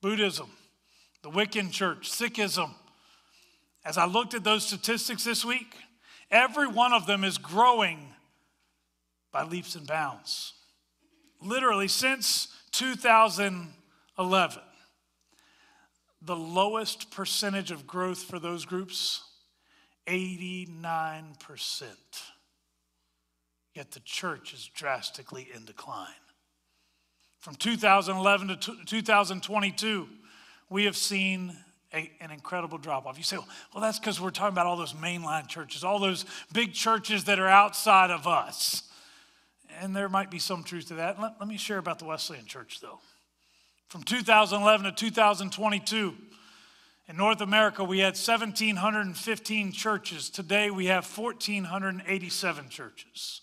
Buddhism, 0.00 0.50
the 1.22 1.30
Wiccan 1.30 1.70
Church, 1.70 2.10
Sikhism. 2.10 2.70
As 3.84 3.98
I 3.98 4.06
looked 4.06 4.34
at 4.34 4.44
those 4.44 4.66
statistics 4.66 5.24
this 5.24 5.44
week, 5.44 5.74
every 6.30 6.66
one 6.66 6.92
of 6.92 7.06
them 7.06 7.24
is 7.24 7.38
growing 7.38 8.14
by 9.32 9.42
leaps 9.44 9.74
and 9.74 9.86
bounds. 9.86 10.52
literally 11.40 11.88
since 11.88 12.48
2011, 12.72 14.62
the 16.22 16.36
lowest 16.36 17.10
percentage 17.10 17.70
of 17.70 17.86
growth 17.86 18.22
for 18.22 18.38
those 18.38 18.64
groups 18.64 19.22
89%. 20.06 21.84
Yet 23.74 23.90
the 23.90 24.00
church 24.00 24.54
is 24.54 24.70
drastically 24.74 25.48
in 25.54 25.64
decline. 25.64 26.08
From 27.40 27.56
2011 27.56 28.48
to 28.60 28.76
2022, 28.86 30.08
we 30.70 30.84
have 30.84 30.96
seen 30.96 31.56
a, 31.94 32.10
an 32.20 32.30
incredible 32.30 32.78
drop 32.78 33.06
off. 33.06 33.16
You 33.16 33.24
say, 33.24 33.36
well, 33.36 33.82
that's 33.82 33.98
because 33.98 34.20
we're 34.20 34.30
talking 34.30 34.52
about 34.52 34.66
all 34.66 34.76
those 34.76 34.92
mainline 34.94 35.46
churches, 35.46 35.84
all 35.84 35.98
those 35.98 36.24
big 36.52 36.72
churches 36.72 37.24
that 37.24 37.38
are 37.38 37.48
outside 37.48 38.10
of 38.10 38.26
us. 38.26 38.82
And 39.80 39.94
there 39.94 40.08
might 40.08 40.30
be 40.30 40.38
some 40.38 40.64
truth 40.64 40.88
to 40.88 40.94
that. 40.94 41.20
Let, 41.20 41.34
let 41.38 41.48
me 41.48 41.56
share 41.56 41.78
about 41.78 41.98
the 41.98 42.04
Wesleyan 42.04 42.46
Church, 42.46 42.80
though. 42.80 43.00
From 43.88 44.02
2011 44.02 44.86
to 44.86 44.92
2022, 44.92 46.14
in 47.06 47.16
North 47.16 47.40
America, 47.40 47.84
we 47.84 47.98
had 47.98 48.14
1,715 48.14 49.72
churches. 49.72 50.30
Today, 50.30 50.70
we 50.70 50.86
have 50.86 51.06
1,487 51.06 52.68
churches. 52.70 53.42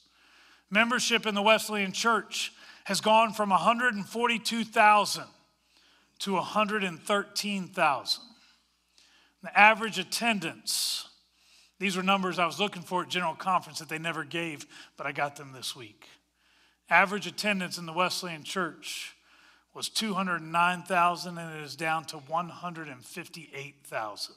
Membership 0.69 1.25
in 1.25 1.35
the 1.35 1.41
Wesleyan 1.41 1.91
Church 1.91 2.53
has 2.85 3.01
gone 3.01 3.33
from 3.33 3.51
142,000 3.51 5.23
to 6.19 6.33
113,000. 6.33 8.23
The 9.43 9.57
average 9.57 9.97
attendance, 9.97 11.07
these 11.79 11.97
were 11.97 12.03
numbers 12.03 12.37
I 12.37 12.45
was 12.45 12.59
looking 12.59 12.83
for 12.83 13.01
at 13.01 13.09
General 13.09 13.33
Conference 13.33 13.79
that 13.79 13.89
they 13.89 13.97
never 13.97 14.23
gave, 14.23 14.67
but 14.97 15.07
I 15.07 15.11
got 15.11 15.35
them 15.35 15.51
this 15.51 15.75
week. 15.75 16.07
Average 16.89 17.27
attendance 17.27 17.77
in 17.77 17.85
the 17.85 17.93
Wesleyan 17.93 18.43
Church 18.43 19.15
was 19.73 19.89
209,000 19.89 21.37
and 21.37 21.55
it 21.55 21.63
is 21.63 21.75
down 21.75 22.05
to 22.05 22.17
158,000. 22.17 24.35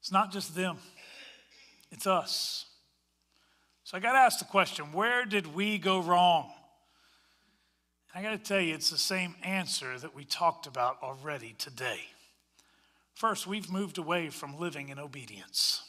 It's 0.00 0.12
not 0.12 0.30
just 0.30 0.54
them, 0.54 0.78
it's 1.90 2.06
us. 2.06 2.66
So 3.82 3.96
I 3.96 4.00
got 4.00 4.12
to 4.12 4.18
ask 4.18 4.38
the 4.38 4.44
question 4.44 4.92
where 4.92 5.24
did 5.24 5.54
we 5.54 5.78
go 5.78 6.00
wrong? 6.00 6.52
I 8.14 8.22
got 8.22 8.30
to 8.30 8.38
tell 8.38 8.60
you, 8.60 8.74
it's 8.74 8.90
the 8.90 8.98
same 8.98 9.34
answer 9.42 9.98
that 9.98 10.14
we 10.14 10.24
talked 10.24 10.66
about 10.66 10.98
already 11.02 11.54
today. 11.58 12.00
First, 13.16 13.46
we've 13.46 13.72
moved 13.72 13.96
away 13.96 14.28
from 14.28 14.60
living 14.60 14.90
in 14.90 14.98
obedience. 14.98 15.80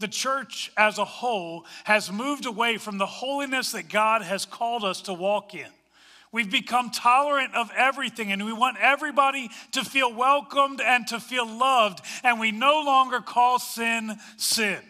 The 0.00 0.08
church 0.08 0.72
as 0.76 0.98
a 0.98 1.04
whole 1.04 1.66
has 1.84 2.10
moved 2.10 2.46
away 2.46 2.78
from 2.78 2.98
the 2.98 3.06
holiness 3.06 3.70
that 3.72 3.88
God 3.88 4.22
has 4.22 4.44
called 4.44 4.82
us 4.82 5.02
to 5.02 5.14
walk 5.14 5.54
in. 5.54 5.68
We've 6.32 6.50
become 6.50 6.90
tolerant 6.90 7.54
of 7.54 7.70
everything 7.76 8.32
and 8.32 8.44
we 8.44 8.52
want 8.52 8.76
everybody 8.80 9.50
to 9.70 9.84
feel 9.84 10.12
welcomed 10.12 10.80
and 10.80 11.06
to 11.08 11.20
feel 11.20 11.46
loved. 11.46 12.00
And 12.24 12.40
we 12.40 12.50
no 12.50 12.82
longer 12.84 13.20
call 13.20 13.60
sin 13.60 14.18
sin. 14.36 14.80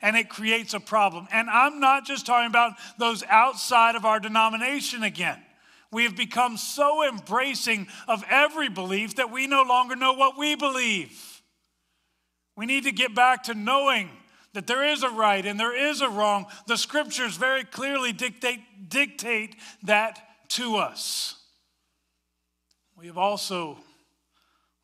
And 0.00 0.16
it 0.16 0.30
creates 0.30 0.72
a 0.72 0.80
problem. 0.80 1.28
And 1.30 1.50
I'm 1.50 1.78
not 1.78 2.06
just 2.06 2.24
talking 2.24 2.48
about 2.48 2.72
those 2.96 3.22
outside 3.24 3.96
of 3.96 4.06
our 4.06 4.18
denomination 4.18 5.02
again. 5.02 5.38
We 5.92 6.04
have 6.04 6.16
become 6.16 6.56
so 6.56 7.06
embracing 7.06 7.86
of 8.08 8.24
every 8.28 8.70
belief 8.70 9.16
that 9.16 9.30
we 9.30 9.46
no 9.46 9.62
longer 9.62 9.94
know 9.94 10.14
what 10.14 10.38
we 10.38 10.56
believe. 10.56 11.42
We 12.56 12.64
need 12.64 12.84
to 12.84 12.92
get 12.92 13.14
back 13.14 13.44
to 13.44 13.54
knowing 13.54 14.10
that 14.54 14.66
there 14.66 14.84
is 14.84 15.02
a 15.02 15.10
right 15.10 15.44
and 15.44 15.60
there 15.60 15.76
is 15.76 16.00
a 16.00 16.08
wrong. 16.08 16.46
The 16.66 16.76
scriptures 16.76 17.36
very 17.36 17.64
clearly 17.64 18.12
dictate, 18.12 18.60
dictate 18.88 19.56
that 19.82 20.18
to 20.50 20.76
us. 20.76 21.36
We 22.96 23.06
have 23.06 23.18
also 23.18 23.78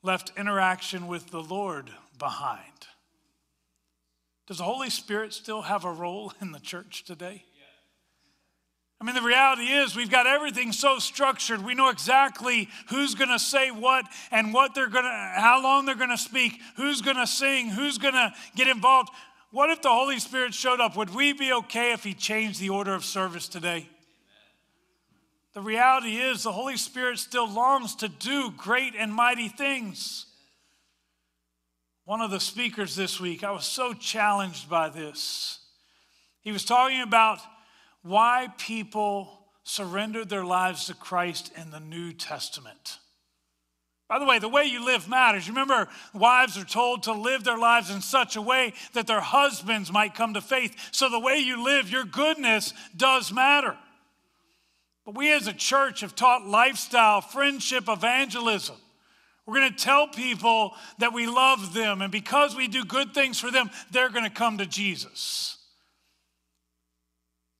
left 0.02 0.32
interaction 0.36 1.06
with 1.06 1.30
the 1.30 1.42
Lord 1.42 1.90
behind. 2.18 2.62
Does 4.46 4.58
the 4.58 4.64
Holy 4.64 4.90
Spirit 4.90 5.32
still 5.32 5.62
have 5.62 5.84
a 5.84 5.92
role 5.92 6.32
in 6.40 6.52
the 6.52 6.60
church 6.60 7.04
today? 7.04 7.44
I 9.00 9.04
mean, 9.04 9.14
the 9.14 9.22
reality 9.22 9.62
is 9.62 9.94
we've 9.94 10.10
got 10.10 10.26
everything 10.26 10.72
so 10.72 10.98
structured. 10.98 11.64
We 11.64 11.74
know 11.74 11.88
exactly 11.88 12.68
who's 12.88 13.14
going 13.14 13.30
to 13.30 13.38
say 13.38 13.70
what 13.70 14.04
and 14.32 14.52
what 14.52 14.74
they're 14.74 14.88
going 14.88 15.04
to, 15.04 15.32
how 15.36 15.62
long 15.62 15.86
they're 15.86 15.94
going 15.94 16.10
to 16.10 16.18
speak, 16.18 16.60
who's 16.76 17.00
going 17.00 17.16
to 17.16 17.26
sing, 17.26 17.68
who's 17.68 17.98
going 17.98 18.14
to 18.14 18.32
get 18.56 18.66
involved. 18.66 19.10
What 19.52 19.70
if 19.70 19.82
the 19.82 19.88
Holy 19.88 20.18
Spirit 20.18 20.52
showed 20.52 20.80
up? 20.80 20.96
Would 20.96 21.14
we 21.14 21.32
be 21.32 21.52
okay 21.52 21.92
if 21.92 22.02
He 22.02 22.12
changed 22.12 22.60
the 22.60 22.70
order 22.70 22.92
of 22.92 23.04
service 23.04 23.46
today? 23.46 23.88
The 25.54 25.62
reality 25.62 26.16
is, 26.16 26.42
the 26.42 26.52
Holy 26.52 26.76
Spirit 26.76 27.18
still 27.18 27.48
longs 27.48 27.94
to 27.96 28.08
do 28.08 28.52
great 28.56 28.94
and 28.98 29.12
mighty 29.12 29.48
things. 29.48 30.26
One 32.04 32.20
of 32.20 32.30
the 32.30 32.40
speakers 32.40 32.96
this 32.96 33.20
week, 33.20 33.44
I 33.44 33.52
was 33.52 33.64
so 33.64 33.92
challenged 33.92 34.68
by 34.68 34.88
this. 34.88 35.60
He 36.42 36.52
was 36.52 36.64
talking 36.64 37.00
about 37.00 37.38
why 38.02 38.48
people 38.58 39.46
surrendered 39.64 40.28
their 40.28 40.44
lives 40.44 40.86
to 40.86 40.94
Christ 40.94 41.52
in 41.56 41.70
the 41.70 41.80
New 41.80 42.12
Testament. 42.12 42.98
By 44.08 44.18
the 44.18 44.24
way, 44.24 44.38
the 44.38 44.48
way 44.48 44.64
you 44.64 44.82
live 44.84 45.06
matters. 45.06 45.50
Remember, 45.50 45.86
wives 46.14 46.56
are 46.56 46.64
told 46.64 47.02
to 47.02 47.12
live 47.12 47.44
their 47.44 47.58
lives 47.58 47.90
in 47.90 48.00
such 48.00 48.36
a 48.36 48.42
way 48.42 48.72
that 48.94 49.06
their 49.06 49.20
husbands 49.20 49.92
might 49.92 50.14
come 50.14 50.32
to 50.32 50.40
faith. 50.40 50.74
So 50.92 51.10
the 51.10 51.20
way 51.20 51.36
you 51.36 51.62
live, 51.62 51.90
your 51.90 52.04
goodness 52.04 52.72
does 52.96 53.30
matter. 53.30 53.76
But 55.04 55.14
we 55.14 55.30
as 55.32 55.46
a 55.46 55.52
church 55.52 56.00
have 56.00 56.14
taught 56.14 56.46
lifestyle, 56.46 57.20
friendship, 57.20 57.84
evangelism. 57.88 58.76
We're 59.44 59.60
going 59.60 59.72
to 59.72 59.84
tell 59.84 60.08
people 60.08 60.74
that 60.98 61.12
we 61.12 61.26
love 61.26 61.74
them, 61.74 62.00
and 62.00 62.12
because 62.12 62.56
we 62.56 62.68
do 62.68 62.84
good 62.84 63.12
things 63.14 63.38
for 63.38 63.50
them, 63.50 63.70
they're 63.90 64.10
going 64.10 64.24
to 64.24 64.30
come 64.30 64.58
to 64.58 64.66
Jesus. 64.66 65.57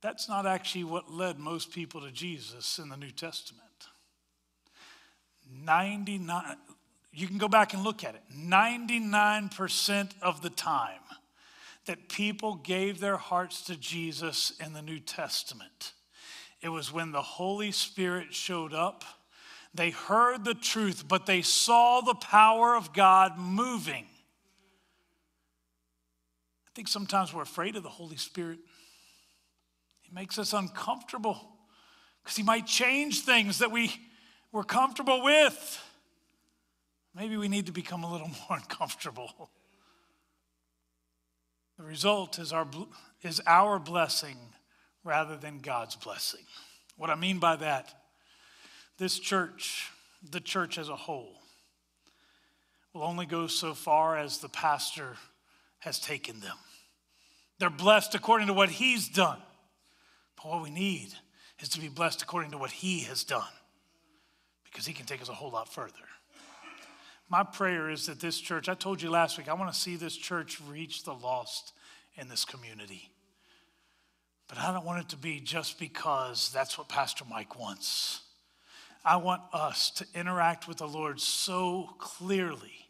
That's 0.01 0.29
not 0.29 0.47
actually 0.47 0.85
what 0.85 1.11
led 1.11 1.39
most 1.39 1.73
people 1.73 2.01
to 2.03 2.11
Jesus 2.11 2.79
in 2.79 2.89
the 2.89 2.97
New 2.97 3.11
Testament. 3.11 3.65
99, 5.65 6.57
you 7.13 7.27
can 7.27 7.39
go 7.39 7.49
back 7.49 7.75
and 7.75 7.83
look 7.83 8.05
at 8.05 8.15
it. 8.15 8.23
99% 8.33 10.11
of 10.23 10.43
the 10.43 10.51
time 10.51 11.01
that 11.87 12.09
people 12.09 12.55
gave 12.55 13.01
their 13.01 13.17
hearts 13.17 13.63
to 13.63 13.77
Jesus 13.77 14.53
in 14.65 14.73
the 14.73 14.83
New 14.83 15.01
Testament, 15.01 15.95
it 16.61 16.69
was 16.69 16.93
when 16.93 17.13
the 17.13 17.23
Holy 17.23 17.73
Spirit 17.73 18.35
showed 18.35 18.75
up. 18.75 19.05
They 19.75 19.91
heard 19.91 20.45
the 20.45 20.55
truth, 20.55 21.05
but 21.09 21.27
they 21.27 21.43
saw 21.43 22.01
the 22.01 22.15
power 22.15 22.77
of 22.77 22.93
God 22.93 23.39
moving. 23.39 24.05
I 26.67 26.71
think 26.75 26.89
sometimes 26.89 27.33
we're 27.33 27.43
afraid 27.43 27.77
of 27.77 27.83
the 27.83 27.89
Holy 27.89 28.17
Spirit. 28.17 28.59
He 30.09 30.15
makes 30.15 30.39
us 30.39 30.53
uncomfortable 30.53 31.39
because 32.23 32.37
He 32.37 32.43
might 32.43 32.67
change 32.67 33.21
things 33.21 33.59
that 33.59 33.71
we 33.71 33.93
we're 34.53 34.65
comfortable 34.65 35.23
with. 35.23 35.85
Maybe 37.15 37.37
we 37.37 37.49
need 37.49 37.67
to 37.67 37.73
become 37.73 38.05
a 38.05 38.11
little 38.11 38.29
more 38.49 38.59
uncomfortable. 38.59 39.51
The 41.77 41.85
result 41.85 42.39
is 42.39 42.53
our, 42.53 42.67
is 43.23 43.41
our 43.47 43.79
blessing 43.79 44.37
rather 45.05 45.37
than 45.37 45.59
God's 45.59 45.97
blessing. 45.97 46.45
What 46.97 47.11
I 47.11 47.15
mean 47.15 47.39
by 47.39 47.57
that, 47.57 47.95
this 48.99 49.19
church, 49.19 49.91
the 50.29 50.41
church 50.41 50.79
as 50.79 50.89
a 50.89 50.97
whole, 50.97 51.41
will 52.93 53.05
only 53.05 53.27
go 53.27 53.47
so 53.47 53.75
far 53.75 54.17
as 54.17 54.39
the 54.39 54.49
pastor 54.49 55.17
has 55.79 56.01
taken 56.01 56.41
them. 56.41 56.57
They're 57.61 57.71
blessed 57.71 58.15
according 58.15 58.49
to 58.49 58.53
what 58.53 58.71
he's 58.71 59.09
done. 59.09 59.39
But 60.39 60.51
what 60.51 60.63
we 60.63 60.71
need 60.71 61.11
is 61.61 61.69
to 61.71 61.81
be 61.81 61.89
blessed 61.89 62.23
according 62.23 62.53
to 62.53 62.59
what 62.59 62.71
he 62.71 63.01
has 63.01 63.25
done 63.25 63.43
because 64.65 64.87
he 64.87 64.93
can 64.93 65.07
take 65.07 65.21
us 65.21 65.29
a 65.29 65.35
whole 65.35 65.51
lot 65.51 65.73
further. 65.73 65.93
My 67.29 67.43
prayer 67.43 67.91
is 67.91 68.07
that 68.07 68.21
this 68.21 68.41
church, 68.41 68.69
I 68.69 68.75
told 68.75 69.03
you 69.03 69.11
last 69.11 69.37
week, 69.37 69.49
I 69.49 69.55
want 69.55 69.73
to 69.73 69.79
see 69.79 69.97
this 69.97 70.17
church 70.17 70.61
reach 70.69 71.05
the 71.05 71.13
lost 71.13 71.73
in 72.17 72.29
this 72.29 72.45
community. 72.45 73.11
But 74.49 74.59
I 74.59 74.73
don't 74.73 74.85
want 74.85 75.01
it 75.01 75.09
to 75.11 75.17
be 75.17 75.41
just 75.41 75.79
because 75.79 76.51
that's 76.51 76.79
what 76.79 76.89
Pastor 76.89 77.25
Mike 77.29 77.59
wants. 77.59 78.21
I 79.05 79.17
want 79.17 79.43
us 79.53 79.91
to 79.93 80.07
interact 80.15 80.67
with 80.67 80.79
the 80.79 80.89
Lord 80.89 81.21
so 81.21 81.91
clearly 81.99 82.89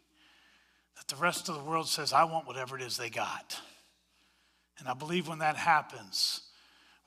that 0.95 1.07
the 1.07 1.21
rest 1.21 1.49
of 1.49 1.55
the 1.55 1.63
world 1.63 1.87
says, 1.87 2.13
I 2.13 2.23
want 2.23 2.47
whatever 2.47 2.77
it 2.77 2.81
is 2.81 2.95
they 2.95 3.09
got. 3.09 3.59
And 4.79 4.87
I 4.87 4.93
believe 4.93 5.27
when 5.27 5.39
that 5.39 5.57
happens, 5.57 6.41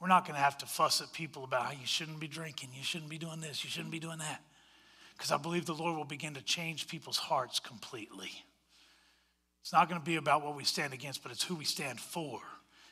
we're 0.02 0.08
not 0.08 0.24
going 0.24 0.34
to 0.34 0.42
have 0.42 0.58
to 0.58 0.66
fuss 0.66 1.00
at 1.00 1.12
people 1.12 1.44
about 1.44 1.62
how 1.62 1.70
you 1.70 1.86
shouldn't 1.86 2.18
be 2.18 2.26
drinking, 2.26 2.70
you 2.76 2.82
shouldn't 2.82 3.08
be 3.08 3.18
doing 3.18 3.40
this, 3.40 3.62
you 3.62 3.70
shouldn't 3.70 3.92
be 3.92 4.00
doing 4.00 4.18
that. 4.18 4.42
Because 5.16 5.30
I 5.30 5.36
believe 5.36 5.64
the 5.64 5.74
Lord 5.74 5.96
will 5.96 6.04
begin 6.04 6.34
to 6.34 6.42
change 6.42 6.88
people's 6.88 7.18
hearts 7.18 7.60
completely. 7.60 8.32
It's 9.60 9.72
not 9.72 9.88
going 9.88 10.00
to 10.00 10.04
be 10.04 10.16
about 10.16 10.44
what 10.44 10.56
we 10.56 10.64
stand 10.64 10.92
against, 10.92 11.22
but 11.22 11.30
it's 11.30 11.44
who 11.44 11.54
we 11.54 11.64
stand 11.64 12.00
for. 12.00 12.40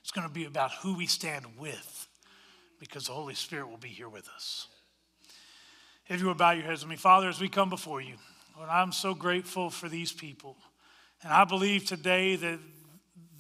It's 0.03 0.13
going 0.13 0.29
to 0.29 0.33
be 0.33 0.45
about 0.45 0.71
who 0.83 0.95
we 0.95 1.07
stand 1.07 1.47
with. 1.59 2.07
because 2.79 3.07
the 3.07 3.13
Holy 3.13 3.35
Spirit 3.35 3.69
will 3.69 3.77
be 3.77 3.89
here 3.89 4.09
with 4.09 4.29
us. 4.35 4.67
If 6.09 6.21
you 6.21 6.29
would 6.29 6.39
bow 6.39 6.53
your 6.53 6.65
heads 6.65 6.83
with 6.83 6.91
me, 6.91 6.97
Father, 6.97 7.29
as 7.29 7.41
we 7.41 7.49
come 7.49 7.71
before 7.71 8.01
you, 8.01 8.15
Lord, 8.57 8.69
I'm 8.71 8.91
so 8.91 9.15
grateful 9.15 9.69
for 9.69 9.89
these 9.89 10.13
people. 10.13 10.57
And 11.23 11.33
I 11.33 11.45
believe 11.45 11.85
today 11.85 12.37
that 12.37 12.59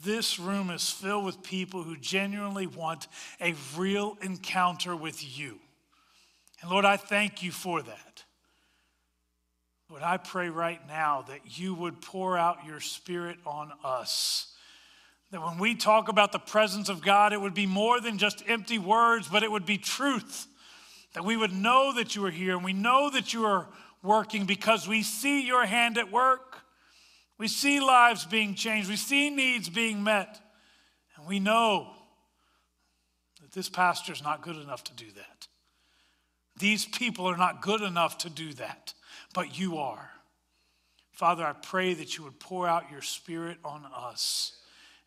this 0.02 0.38
room 0.38 0.70
is 0.70 0.88
filled 0.90 1.24
with 1.24 1.42
people 1.42 1.82
who 1.82 1.96
genuinely 1.96 2.66
want 2.66 3.08
a 3.40 3.54
real 3.76 4.16
encounter 4.22 4.96
with 4.96 5.38
you. 5.38 5.58
And 6.62 6.70
Lord, 6.70 6.84
I 6.84 6.96
thank 6.96 7.42
you 7.42 7.52
for 7.52 7.82
that. 7.82 8.24
Lord, 9.88 10.02
I 10.02 10.18
pray 10.18 10.50
right 10.50 10.80
now 10.86 11.24
that 11.28 11.58
you 11.58 11.74
would 11.74 12.00
pour 12.00 12.38
out 12.38 12.64
your 12.64 12.80
spirit 12.80 13.38
on 13.44 13.72
us. 13.82 14.54
That 15.32 15.42
when 15.42 15.58
we 15.58 15.74
talk 15.74 16.08
about 16.08 16.32
the 16.32 16.38
presence 16.38 16.88
of 16.88 17.02
God, 17.02 17.32
it 17.32 17.40
would 17.40 17.54
be 17.54 17.66
more 17.66 18.00
than 18.00 18.18
just 18.18 18.42
empty 18.48 18.78
words, 18.78 19.28
but 19.28 19.42
it 19.42 19.50
would 19.50 19.66
be 19.66 19.78
truth. 19.78 20.46
That 21.14 21.24
we 21.24 21.36
would 21.36 21.52
know 21.52 21.94
that 21.94 22.14
you 22.14 22.24
are 22.24 22.30
here 22.30 22.54
and 22.54 22.64
we 22.64 22.72
know 22.72 23.10
that 23.10 23.32
you 23.32 23.44
are 23.46 23.68
working 24.02 24.44
because 24.44 24.86
we 24.86 25.02
see 25.02 25.46
your 25.46 25.66
hand 25.66 25.98
at 25.98 26.10
work. 26.12 26.49
We 27.40 27.48
see 27.48 27.80
lives 27.80 28.26
being 28.26 28.54
changed. 28.54 28.90
We 28.90 28.96
see 28.96 29.30
needs 29.30 29.70
being 29.70 30.04
met. 30.04 30.38
And 31.16 31.26
we 31.26 31.40
know 31.40 31.88
that 33.40 33.52
this 33.52 33.70
pastor 33.70 34.12
is 34.12 34.22
not 34.22 34.42
good 34.42 34.56
enough 34.56 34.84
to 34.84 34.92
do 34.92 35.06
that. 35.16 35.48
These 36.58 36.84
people 36.84 37.24
are 37.24 37.38
not 37.38 37.62
good 37.62 37.80
enough 37.80 38.18
to 38.18 38.30
do 38.30 38.52
that, 38.54 38.92
but 39.32 39.58
you 39.58 39.78
are. 39.78 40.10
Father, 41.12 41.42
I 41.42 41.54
pray 41.54 41.94
that 41.94 42.18
you 42.18 42.24
would 42.24 42.38
pour 42.38 42.68
out 42.68 42.90
your 42.90 43.00
spirit 43.00 43.56
on 43.64 43.86
us. 43.96 44.58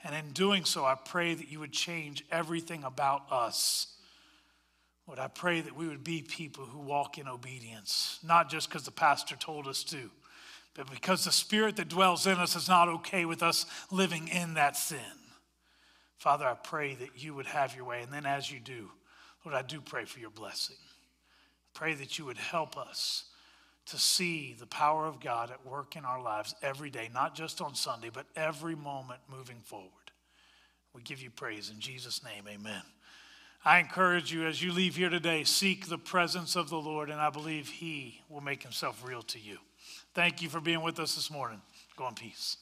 And 0.04 0.16
in 0.16 0.32
doing 0.32 0.66
so, 0.66 0.86
I 0.86 0.96
pray 0.96 1.36
that 1.36 1.52
you 1.52 1.60
would 1.60 1.72
change 1.72 2.26
everything 2.32 2.84
about 2.84 3.32
us. 3.32 3.96
Lord, 5.06 5.20
I 5.20 5.28
pray 5.28 5.62
that 5.62 5.76
we 5.76 5.88
would 5.88 6.04
be 6.04 6.24
people 6.24 6.66
who 6.66 6.80
walk 6.80 7.20
in 7.20 7.28
obedience, 7.28 8.18
not 8.24 8.50
just 8.50 8.70
because 8.70 8.86
the 8.86 8.92
pastor 8.92 9.36
told 9.36 9.68
us 9.68 9.84
to, 9.84 10.10
but 10.76 10.90
because 10.90 11.24
the 11.24 11.32
spirit 11.32 11.76
that 11.76 11.90
dwells 11.90 12.26
in 12.26 12.38
us 12.38 12.56
is 12.56 12.68
not 12.68 12.88
okay 12.88 13.26
with 13.26 13.44
us 13.44 13.66
living 13.92 14.28
in 14.28 14.56
that 14.56 14.76
sin. 14.76 15.00
Father, 16.18 16.46
I 16.46 16.54
pray 16.54 16.96
that 16.96 17.22
you 17.22 17.34
would 17.36 17.46
have 17.48 17.76
your 17.76 17.86
way. 17.86 18.02
And 18.02 18.12
then 18.12 18.26
as 18.26 18.50
you 18.50 18.60
do, 18.60 18.90
Lord, 19.46 19.58
I 19.58 19.62
do 19.62 19.82
pray 19.82 20.06
for 20.06 20.20
your 20.20 20.30
blessing. 20.30 20.78
Pray 21.74 21.94
that 21.96 22.18
you 22.18 22.26
would 22.26 22.38
help 22.38 22.78
us 22.78 23.26
to 23.88 23.98
see 23.98 24.56
the 24.58 24.66
power 24.66 25.06
of 25.06 25.20
God 25.20 25.52
at 25.52 25.66
work 25.66 25.96
in 25.96 26.06
our 26.06 26.22
lives 26.22 26.56
every 26.62 26.90
day, 26.90 27.10
not 27.14 27.36
just 27.36 27.62
on 27.62 27.76
Sunday, 27.76 28.10
but 28.12 28.26
every 28.36 28.76
moment 28.76 29.20
moving 29.30 29.60
forward. 29.64 29.90
We 30.96 31.02
give 31.02 31.22
you 31.22 31.30
praise 31.30 31.70
in 31.70 31.80
Jesus' 31.80 32.24
name, 32.24 32.46
amen. 32.48 32.84
I 33.66 33.80
encourage 33.80 34.32
you 34.32 34.46
as 34.46 34.62
you 34.62 34.72
leave 34.72 34.96
here 34.96 35.10
today, 35.10 35.44
seek 35.44 35.88
the 35.88 35.98
presence 35.98 36.56
of 36.56 36.70
the 36.70 36.80
Lord, 36.80 37.10
and 37.10 37.20
I 37.20 37.30
believe 37.30 37.68
He 37.68 38.22
will 38.30 38.42
make 38.42 38.64
Himself 38.64 39.04
real 39.06 39.24
to 39.24 39.40
you. 39.40 39.58
Thank 40.14 40.42
you 40.42 40.50
for 40.50 40.60
being 40.60 40.82
with 40.82 41.00
us 41.00 41.16
this 41.16 41.32
morning. 41.32 41.62
Go 41.98 42.08
in 42.08 42.14
peace. 42.14 42.58